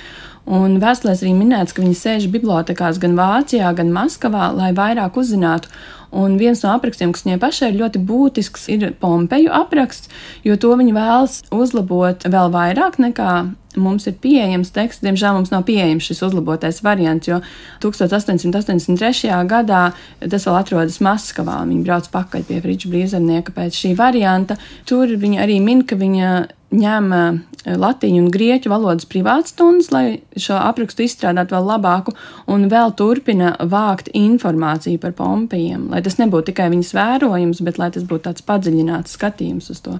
Un 0.50 0.78
vēstulēs 0.82 1.24
arī 1.24 1.34
minēts, 1.34 1.74
ka 1.74 1.82
viņi 1.82 1.98
sēž 1.98 2.28
bibliotekās 2.30 3.02
gan 3.02 3.18
Vācijā, 3.18 3.74
gan 3.74 3.90
Maskavā, 3.94 4.52
lai 4.54 4.70
vairāk 4.78 5.18
uzzinātu. 5.20 5.68
Un 6.10 6.36
viens 6.40 6.58
no 6.64 6.72
aprakstiem, 6.74 7.12
kas 7.14 7.22
viņai 7.26 7.38
pašai 7.42 7.70
ir 7.70 7.80
ļoti 7.84 8.02
būtisks, 8.02 8.66
ir 8.74 8.88
Pompeju 8.98 9.52
apraksts, 9.54 10.10
jo 10.46 10.56
to 10.58 10.74
viņa 10.80 10.94
vēlas 10.96 11.36
uzlabot 11.54 12.26
vēl 12.26 12.50
vairāk 12.54 12.98
nekā 13.02 13.34
mums 13.76 14.06
ir 14.10 14.16
pieejams 14.22 14.72
teksts. 14.74 15.04
Diemžēl 15.04 15.36
mums 15.38 15.52
nav 15.54 15.66
pieejams 15.68 16.06
šis 16.10 16.22
uzlabotais 16.26 16.80
variants, 16.86 17.28
jo 17.30 17.40
1883. 17.84 19.34
gadā 19.50 19.82
tas 20.20 20.46
vēl 20.48 20.60
atrodas 20.60 21.00
Maskavā. 21.04 21.60
Viņa 21.68 21.84
brauc 21.86 22.08
pakaļ 22.14 22.46
pie 22.48 22.62
Friča 22.64 22.90
Brīvzemnieka 22.92 23.54
pēc 23.56 23.82
šī 23.84 23.92
varianta. 23.98 24.58
Tur 24.88 25.12
viņa 25.20 25.44
arī 25.44 25.60
min, 25.64 25.84
ka 25.86 25.98
viņa 26.00 26.32
ņem 26.70 27.12
eh, 27.14 27.38
latīņu 27.66 28.22
un 28.24 28.30
grieķu 28.32 28.70
valodas 28.70 29.08
privātstundas, 29.10 29.90
lai 29.94 30.04
šo 30.38 30.58
aprakstu 30.60 31.04
izstrādātu 31.04 31.56
vēl 31.56 31.68
labāku, 31.72 32.14
un 32.50 32.68
vēl 32.70 32.94
turpina 32.98 33.54
vākt 33.58 34.10
informāciju 34.14 35.00
par 35.02 35.14
Pompejiem, 35.18 35.88
lai 35.90 36.02
tas 36.06 36.18
nebūtu 36.20 36.52
tikai 36.52 36.70
viņas 36.72 36.94
vērojums, 36.96 37.62
bet 37.66 37.82
lai 37.82 37.90
tas 37.94 38.06
būtu 38.06 38.28
tāds 38.28 38.46
padziļināts 38.46 39.18
skatījums 39.18 39.70
uz 39.74 39.82
to. 39.86 39.98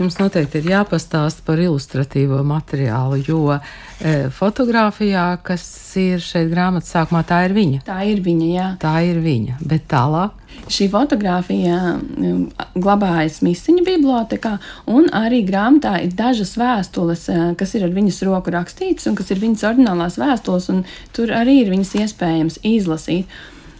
Jums 0.00 0.14
noteikti 0.16 0.62
ir 0.62 0.68
jāpastāsta 0.70 1.42
par 1.44 1.60
ilustratīvo 1.60 2.38
materiālu, 2.48 3.18
jo 3.20 3.40
e, 3.52 4.30
fotografijā, 4.32 5.24
kas 5.44 5.66
ir 6.00 6.22
šeit 6.24 6.48
grāmatas 6.48 6.94
sākumā, 6.94 7.20
tā 7.28 7.42
ir 7.44 7.52
viņa. 7.52 7.82
Tā 7.84 7.98
ir 8.08 8.22
viņa, 8.24 8.46
jā. 8.48 8.68
Tā 8.80 8.94
ir 9.04 9.20
viņa, 9.20 9.58
bet 9.60 9.84
tālāk. 9.92 10.38
Šī 10.72 10.86
fotografija 10.88 11.98
glabājas 12.80 13.42
Misiņa 13.44 13.84
bibliotekā, 13.90 14.54
un 14.88 15.12
arī 15.20 15.42
grāmatā 15.44 15.98
ir 16.06 16.16
dažas 16.16 16.54
vēstules, 16.56 17.26
uh, 17.28 17.44
kas 17.60 17.76
ir 17.76 17.84
ar 17.84 17.92
viņas 17.92 18.22
roku 18.30 18.56
rakstītas, 18.56 19.04
un 19.10 19.20
kas 19.20 19.28
ir 19.34 19.44
viņas 19.44 19.66
oriģinālās 19.68 20.16
vēstules, 20.22 20.70
un 20.72 20.82
tur 21.12 21.34
arī 21.36 21.60
ir 21.60 21.74
viņas 21.74 21.92
iespējams 22.06 22.60
izlasīt. 22.72 23.28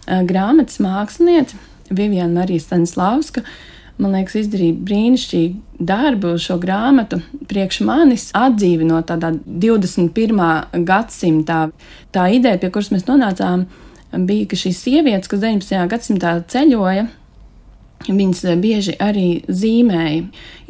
Uh, 0.05 0.21
grāmatas 0.29 0.77
māksliniece 0.85 1.57
Viviana 1.89 2.43
Marija 2.43 2.67
Stanislavska 2.67 3.41
man 4.01 4.15
liekas, 4.15 4.37
izdarīja 4.43 4.77
brīnišķīgu 4.87 5.85
darbu 5.85 6.35
šo 6.41 6.57
grāmatu 6.61 7.21
priekš 7.49 7.81
manis, 7.87 8.29
atdzīvinot 8.37 9.09
tādā 9.09 9.33
21. 9.45 10.83
gadsimtā. 10.87 11.63
Tā 12.13 12.27
ideja, 12.35 12.59
pie 12.61 12.69
kuras 12.73 12.91
mēs 12.93 13.07
nonācām, 13.09 13.65
bija, 14.27 14.49
ka 14.51 14.59
šīs 14.59 14.83
sievietes, 14.85 15.31
kas 15.31 15.43
19. 15.43 15.89
gadsimtā 15.91 16.37
ceļoja, 16.51 17.09
Viņas 18.01 18.39
bieži 18.57 18.95
arī 18.97 19.43
zīmēja, 19.45 20.23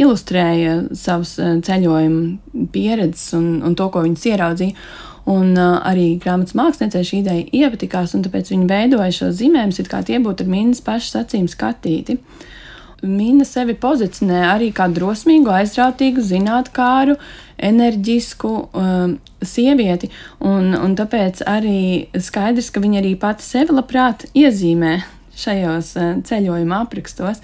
ilustrēja 0.04 0.74
savus 1.00 1.38
eh, 1.40 1.54
ceļojumu 1.64 2.66
pieredzes 2.74 3.38
un, 3.38 3.62
un 3.64 3.78
to, 3.80 3.88
ko 3.88 4.04
viņas 4.04 4.28
ieraudzīja. 4.34 4.76
Un 5.32 5.54
uh, 5.54 5.78
arī 5.86 6.18
grāmatas 6.20 6.56
māksliniecei 6.58 7.06
šī 7.06 7.18
ideja 7.22 7.44
iepatikās, 7.62 8.16
un 8.18 8.26
tāpēc 8.26 8.50
viņa 8.52 8.66
veidoja 8.68 9.14
šo 9.14 9.30
zīmējumus, 9.38 9.80
it 9.80 9.88
kā 9.88 10.02
tie 10.04 10.18
būtu 10.20 10.44
ar 10.44 10.50
minnas 10.50 10.82
pašas 10.84 11.22
acīm 11.22 11.46
skatīti. 11.48 12.18
Uh, 12.18 12.50
Mina 13.02 13.46
sevi 13.50 13.74
pozicionē 13.82 14.44
arī 14.52 14.70
kā 14.78 14.86
drosmīgu, 14.94 15.50
aizrautīgu, 15.50 16.22
zinātnākāru, 16.22 17.16
enerģisku 17.62 18.52
um, 18.78 19.16
sievieti, 19.42 20.12
un, 20.46 20.76
un 20.78 20.94
tāpēc 20.98 21.42
arī 21.50 22.12
skaidrs, 22.14 22.70
ka 22.74 22.84
viņa 22.84 23.02
arī 23.02 23.16
pati 23.22 23.46
sevi 23.46 23.74
labprāt 23.74 24.28
iezīmē 24.38 25.00
šajos 25.42 25.96
uh, 25.98 26.12
ceļojuma 26.30 26.84
aprakstos. 26.86 27.42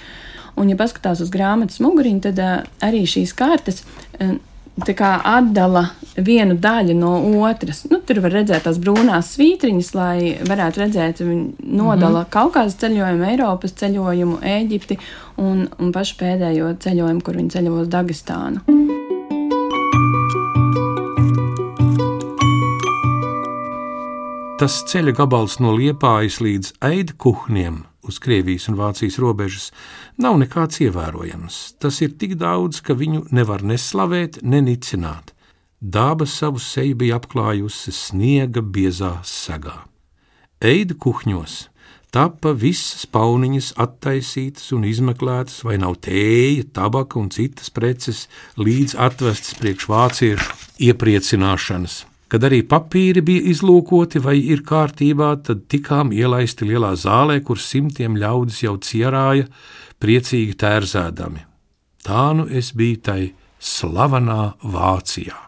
Un, 0.58 0.70
ja 0.70 0.78
paskatās 0.78 1.22
uz 1.26 1.34
grāmatas 1.34 1.82
muguriņu, 1.82 2.22
tad 2.30 2.42
uh, 2.42 2.54
arī 2.86 3.04
šīs 3.10 3.34
kartes 3.38 3.82
uh, 3.82 4.38
atdala 4.78 5.88
vienu 6.18 6.58
daļu 6.58 6.94
no 6.98 7.14
otras. 7.46 7.86
Nu, 7.90 8.00
tur 8.06 8.22
var 8.22 8.32
redzēt 8.32 8.64
tās 8.66 8.78
brūnās 8.78 9.34
svītriņas, 9.36 9.94
lai 9.98 10.38
varētu 10.48 10.82
redzēt, 10.84 11.22
viņi 11.22 11.54
nodala 11.64 12.20
mm 12.20 12.26
-hmm. 12.26 12.30
Kaukazas 12.30 12.78
ceļojumu, 12.82 13.24
Eiropas 13.24 13.74
ceļojumu, 13.74 14.40
Eģipti 14.42 14.98
un, 15.38 15.68
un 15.80 15.92
pašu 15.92 16.16
pēdējo 16.20 16.78
ceļojumu, 16.80 17.22
kur 17.22 17.36
viņi 17.36 17.50
ceļo 17.50 17.82
uz 17.82 17.88
Dagestānu. 17.88 18.62
Tas 24.58 24.84
ceļa 24.90 25.12
gabals 25.12 25.60
no 25.60 25.72
Liepājas 25.72 26.40
līdz 26.42 26.74
Eidkuhniem 26.82 27.84
uz 28.08 28.18
Krievijas 28.20 28.68
un 28.72 28.78
Vācijas 28.80 29.20
robežas 29.22 29.72
nav 30.22 30.38
nekāds 30.42 30.82
ievērojams. 30.84 31.78
Tas 31.82 32.02
ir 32.02 32.18
tik 32.20 32.36
daudz, 32.42 32.82
ka 32.82 32.98
viņu 32.98 33.28
nevar 33.32 33.64
neslavēt, 33.66 34.42
nenicināt. 34.44 35.34
Daba 35.80 36.26
savu 36.26 36.60
seju 36.62 36.98
bija 36.98 37.20
apklājusi 37.22 37.94
sniega 37.94 38.64
biezā 38.66 39.20
segā. 39.24 39.84
Eida 40.58 40.98
kuhņos 40.98 41.68
tapa 42.10 42.54
visas 42.58 43.06
pauniņas 43.14 43.76
attaisītas 43.78 44.72
un 44.74 44.88
izmeklētas, 44.90 45.62
vai 45.68 45.78
nav 45.78 46.00
tēja, 46.02 46.66
tabaka 46.74 47.20
un 47.22 47.30
citas 47.30 47.70
preces 47.70 48.26
līdz 48.58 48.98
atvestas 48.98 49.54
priekš 49.60 49.90
vāciešu 49.92 50.56
iepriecināšanas. 50.90 52.06
Kad 52.28 52.44
arī 52.44 52.60
papīri 52.68 53.24
bija 53.24 53.46
izlūkoti 53.54 54.20
vai 54.20 54.36
ir 54.52 54.66
kārtībā, 54.68 55.30
tad 55.48 55.64
tikām 55.72 56.12
ielaisti 56.12 56.68
lielā 56.68 56.92
zālē, 57.00 57.40
kur 57.40 57.60
simtiem 57.60 58.18
ļaudis 58.20 58.64
jau 58.66 58.76
cierāja, 58.84 59.48
priecīgi 60.04 60.58
tērzēdami. 60.60 61.46
Tā 62.04 62.26
nu 62.36 62.48
es 62.52 62.74
biju 62.76 63.00
tai 63.04 63.22
slavenā 63.64 64.58
Vācijā. 64.76 65.40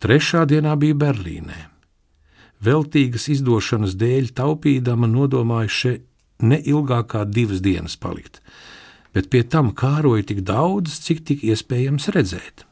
Trešā 0.00 0.46
dienā 0.48 0.76
bija 0.78 0.96
Berlīnē. 1.02 1.58
Veltīgas 2.62 3.26
izdošanas 3.34 3.98
dēļ 3.98 4.30
taupīdama 4.36 5.10
nodomāju 5.10 5.74
šeit 5.74 6.06
neilgāk 6.40 7.10
kā 7.12 7.26
divas 7.26 7.60
dienas 7.64 7.98
palikt, 8.00 8.40
bet 9.12 9.28
pie 9.32 9.42
tam 9.42 9.74
kāroja 9.76 10.24
tik 10.30 10.44
daudz, 10.46 11.00
cik 11.04 11.24
tik 11.26 11.44
iespējams 11.50 12.08
redzēt 12.14 12.69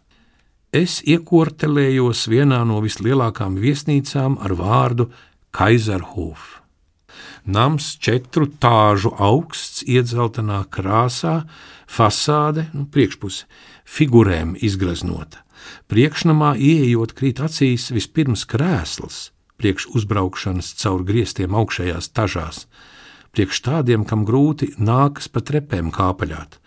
es 0.72 1.00
iekortelējos 1.06 2.26
vienā 2.28 2.60
no 2.68 2.82
vislielākajām 2.84 3.56
viesnīcām 3.62 4.38
ar 4.44 4.54
vārdu 4.58 5.08
Kaiserhof. 5.50 6.60
Nams 7.48 7.96
četru 7.96 8.46
tāžu 8.60 9.14
augsts, 9.16 9.80
iedzeltenā 9.88 10.66
krāsā, 10.68 11.48
fasāde, 11.88 12.68
nu, 12.76 12.84
priekšpuse, 12.84 13.46
figūrēm 13.88 14.54
izgraznota. 14.60 15.40
Priekšnamā 15.88 16.54
ieejot 16.60 17.14
krīt 17.16 17.40
acīs 17.40 17.88
vispirms 17.90 18.44
krēsls, 18.48 19.30
priekš 19.58 19.88
uzbraukšanas 19.96 20.74
caur 20.78 21.02
griestiem 21.08 21.56
augšējās 21.56 22.12
tažās, 22.12 22.66
priekš 23.32 23.62
tādiem, 23.64 24.04
kam 24.04 24.28
grūti 24.28 24.74
nākas 24.76 25.32
pa 25.32 25.40
trepēm 25.40 25.90
kāpaļāt, 25.94 26.60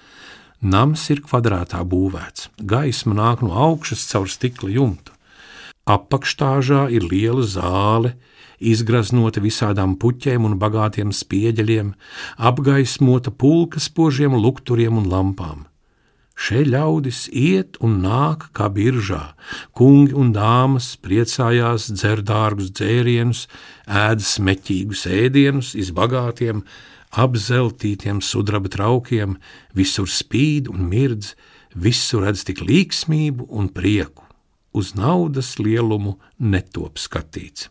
Nams 0.61 1.07
ir 1.09 1.23
kvadrātā 1.25 1.81
būvēts, 1.81 2.51
gaisma 2.61 3.15
nāk 3.17 3.41
no 3.41 3.55
augšas 3.57 4.03
caur 4.11 4.29
stikla 4.29 4.69
jumtu. 4.69 5.15
Apakšstāžā 5.89 6.83
ir 6.93 7.07
liela 7.09 7.41
zāle, 7.41 8.13
izgraznota 8.61 9.41
visādām 9.41 9.95
puķēm 9.97 10.45
un 10.45 10.59
bagātiem 10.61 11.09
spieģeļiem, 11.17 11.95
apgaismota 12.37 13.33
pulka 13.33 13.81
spožiem 13.81 14.37
lukturiem 14.37 15.01
un 15.01 15.09
lampām. 15.09 15.65
Šeit 16.37 16.69
ļaudis 16.73 17.25
iet 17.33 17.77
un 17.85 17.99
nāk 18.05 18.47
kā 18.53 18.69
biržā, 18.73 19.33
kungi 19.77 20.13
un 20.17 20.31
dāmas 20.33 20.93
priecājās, 21.01 21.89
dzer 21.89 22.21
dārgus 22.25 22.71
dzērienus, 22.77 23.47
ēd 23.85 24.21
smeķīgus 24.25 25.05
ēdienus, 25.09 25.73
izbagātiem, 25.77 26.63
apzeltītiem 27.11 28.21
sudraba 28.23 28.71
traukiem, 28.71 29.37
visur 29.75 30.07
spīd 30.09 30.69
un 30.71 30.87
mirdz, 30.91 31.35
visur 31.75 32.25
redz 32.25 32.45
tik 32.47 32.63
līksmību 32.63 33.47
un 33.49 33.69
prieku. 33.69 34.25
Uz 34.71 34.93
naudas 34.95 35.57
lielumu 35.59 36.17
netop 36.39 36.99
skatīts. 36.99 37.67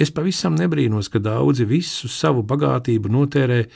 Es 0.00 0.08
pavisam 0.08 0.54
nebrīnos, 0.56 1.10
ka 1.12 1.20
daudzi 1.20 1.66
visu 1.68 2.08
savu 2.08 2.40
bagātību 2.40 3.10
notērē 3.12 3.66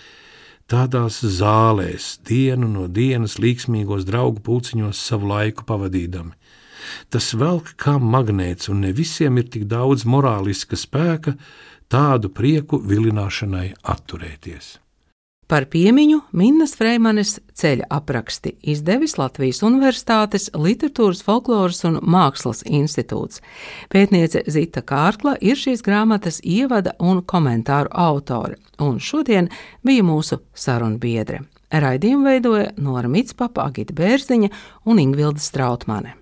tādās 0.72 1.18
zālēs, 1.20 2.14
dienu 2.24 2.70
no 2.70 2.86
dienas 2.88 3.36
līksmīgos 3.36 4.06
draugu 4.08 4.40
pulciņos 4.46 5.02
savu 5.10 5.28
laiku 5.34 5.66
pavadīdami. 5.68 6.32
Tas 7.12 7.32
velk 7.36 7.74
kā 7.80 7.98
magnēts, 8.00 8.70
un 8.72 8.80
ne 8.84 8.92
visiem 8.96 9.36
ir 9.40 9.50
tik 9.52 9.66
daudz 9.68 10.06
morāliska 10.08 10.76
spēka 10.80 11.36
tādu 11.92 12.32
prieku 12.32 12.80
vilināšanai 12.80 13.74
atturēties. 13.82 14.78
Par 15.44 15.66
piemiņu 15.68 16.22
Minnas 16.33 16.72
Freimanes 16.78 17.35
ceļa 17.59 17.90
apraksti 17.92 18.54
izdevis 18.72 19.18
Latvijas 19.20 19.61
Universitātes 19.66 20.48
Literatūras, 20.57 21.20
Folkloras 21.26 21.83
un 21.85 21.98
Mākslas 22.00 22.62
institūts. 22.64 23.42
Pētniece 23.92 24.40
Zita 24.48 24.80
Kārkla 24.80 25.37
ir 25.44 25.61
šīs 25.61 25.85
grāmatas 25.85 26.40
ievada 26.40 26.96
un 26.98 27.20
komentāru 27.20 27.92
autore, 27.92 28.57
un 28.80 28.96
šodien 28.96 29.52
bija 29.85 30.07
mūsu 30.07 30.40
sarunbiedre. 30.57 31.42
Raidījumu 31.74 32.24
veidoja 32.30 32.70
Nora 32.80 33.11
Mitspapa, 33.11 33.68
Agita 33.68 33.92
Bērziņa 33.96 34.48
un 34.88 35.00
Ingvilda 35.02 35.42
Strautmane. 35.44 36.14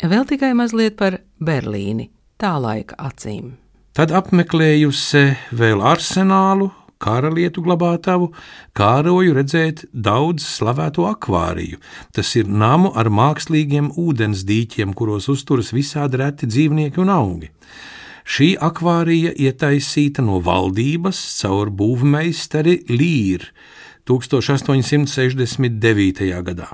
Vēl 0.00 0.24
tikai 0.24 0.54
mazliet 0.56 0.96
par 0.96 1.18
Berlīni, 1.36 2.08
tā 2.40 2.54
laika 2.56 2.96
acīm. 3.10 3.58
Tad 3.92 4.14
apmeklējusi 4.14 5.24
vēl 5.58 5.82
arsenālu, 5.84 6.70
karalietu 7.00 7.62
glabātavu, 7.64 8.30
kāroju 8.76 9.32
redzēt 9.38 9.84
daudz 9.92 10.44
slavēto 10.46 11.06
akvāriju. 11.10 11.78
Tas 12.14 12.36
ir 12.36 12.46
namu 12.48 12.92
ar 12.94 13.10
mākslīgiem 13.10 13.90
ūdens 14.00 14.44
dīķiem, 14.48 14.94
kuros 14.94 15.28
uzturas 15.32 15.72
visādi 15.76 16.16
reti 16.20 16.46
dzīvnieki 16.50 17.00
un 17.02 17.08
augi. 17.14 17.48
Šī 18.30 18.48
akvārija 18.62 19.32
ietaisīta 19.34 20.22
no 20.22 20.40
valdības 20.44 21.18
caur 21.40 21.70
būvmeistari 21.74 22.74
Līru 22.92 23.46
1869. 24.10 26.42
gadā. 26.46 26.68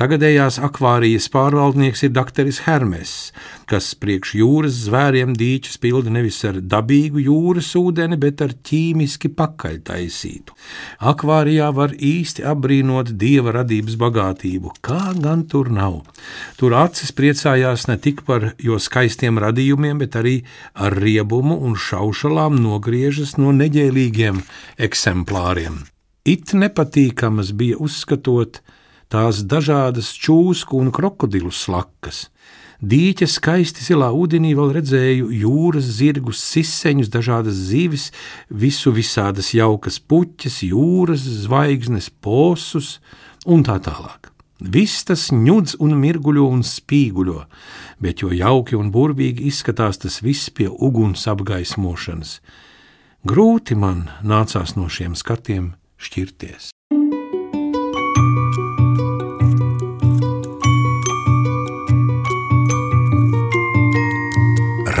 Tagadējās 0.00 0.56
akvārijas 0.64 1.28
pārvaldnieks 1.32 2.02
ir 2.06 2.12
doktoris 2.16 2.62
Hermes, 2.64 3.12
kas 3.70 3.92
priekš 3.98 4.34
jūras 4.40 4.78
zvēriem 4.86 5.34
dīķus 5.38 5.78
pilda 5.82 6.12
nevis 6.12 6.40
ar 6.48 6.58
dabīgu 6.60 7.22
jūras 7.22 7.68
ūdeni, 7.78 8.18
bet 8.20 8.42
ar 8.44 8.54
ķīmiski 8.68 9.32
pakaļtaisītu. 9.36 10.56
Akvārijā 11.12 11.68
var 11.76 11.94
īsti 11.96 12.46
apbrīnot 12.48 13.14
dieva 13.20 13.54
radības 13.58 13.98
bagātību, 14.00 14.74
kā 14.84 15.12
gan 15.20 15.46
tur 15.48 15.70
nav. 15.72 16.02
Tur 16.60 16.76
acis 16.80 17.14
priecājās 17.16 17.86
ne 17.90 17.98
tik 18.02 18.24
par 18.28 18.52
jo 18.62 18.80
skaistiem 18.82 19.40
radījumiem, 19.42 20.02
bet 20.02 20.18
arī 20.20 20.36
ar 20.74 20.96
riebumu 20.96 21.60
un 21.62 21.78
šaušalām 21.78 22.58
nogriežas 22.62 23.36
no 23.38 23.54
neģēlīgiem 23.56 24.42
eksemplāriem. 24.88 25.82
It 26.24 26.52
nepatīkamas 26.54 27.50
bija 27.58 27.80
uzskatot, 27.82 28.60
tās 29.12 29.42
dažādas 29.44 30.10
čūsku 30.16 30.80
un 30.80 30.90
krokodilu 30.94 31.52
slakas. 31.52 32.26
Dīķa 32.82 33.28
skaisti 33.30 33.84
zilā 33.86 34.08
ūdenī 34.10 34.56
vēl 34.58 34.72
redzēju 34.74 35.28
jūras 35.38 35.86
zirgus, 36.00 36.40
siseņus, 36.42 37.12
dažādas 37.14 37.60
zivis, 37.68 38.08
visu 38.50 38.90
visādas 38.90 39.52
jaukas 39.54 40.00
puķes, 40.02 40.64
jūras 40.66 41.22
zvaigznes, 41.44 42.10
posus 42.10 42.96
un 43.46 43.62
tā 43.62 43.78
tālāk. 43.84 44.32
Viss 44.62 45.06
tas 45.06 45.28
ņudz 45.34 45.76
un 45.82 45.94
mirguļo 45.98 46.48
un 46.56 46.66
spīguļo, 46.66 47.38
bet 48.02 48.22
jo 48.22 48.34
jauki 48.34 48.78
un 48.78 48.90
burvīgi 48.94 49.46
izskatās 49.50 50.02
tas 50.02 50.20
viss 50.22 50.50
pie 50.50 50.66
uguns 50.70 51.26
apgaismošanas. 51.30 52.40
Grūti 53.26 53.78
man 53.78 54.08
nācās 54.26 54.74
no 54.74 54.90
šiem 54.90 55.14
skatiem 55.18 55.74
šķirties. 56.02 56.72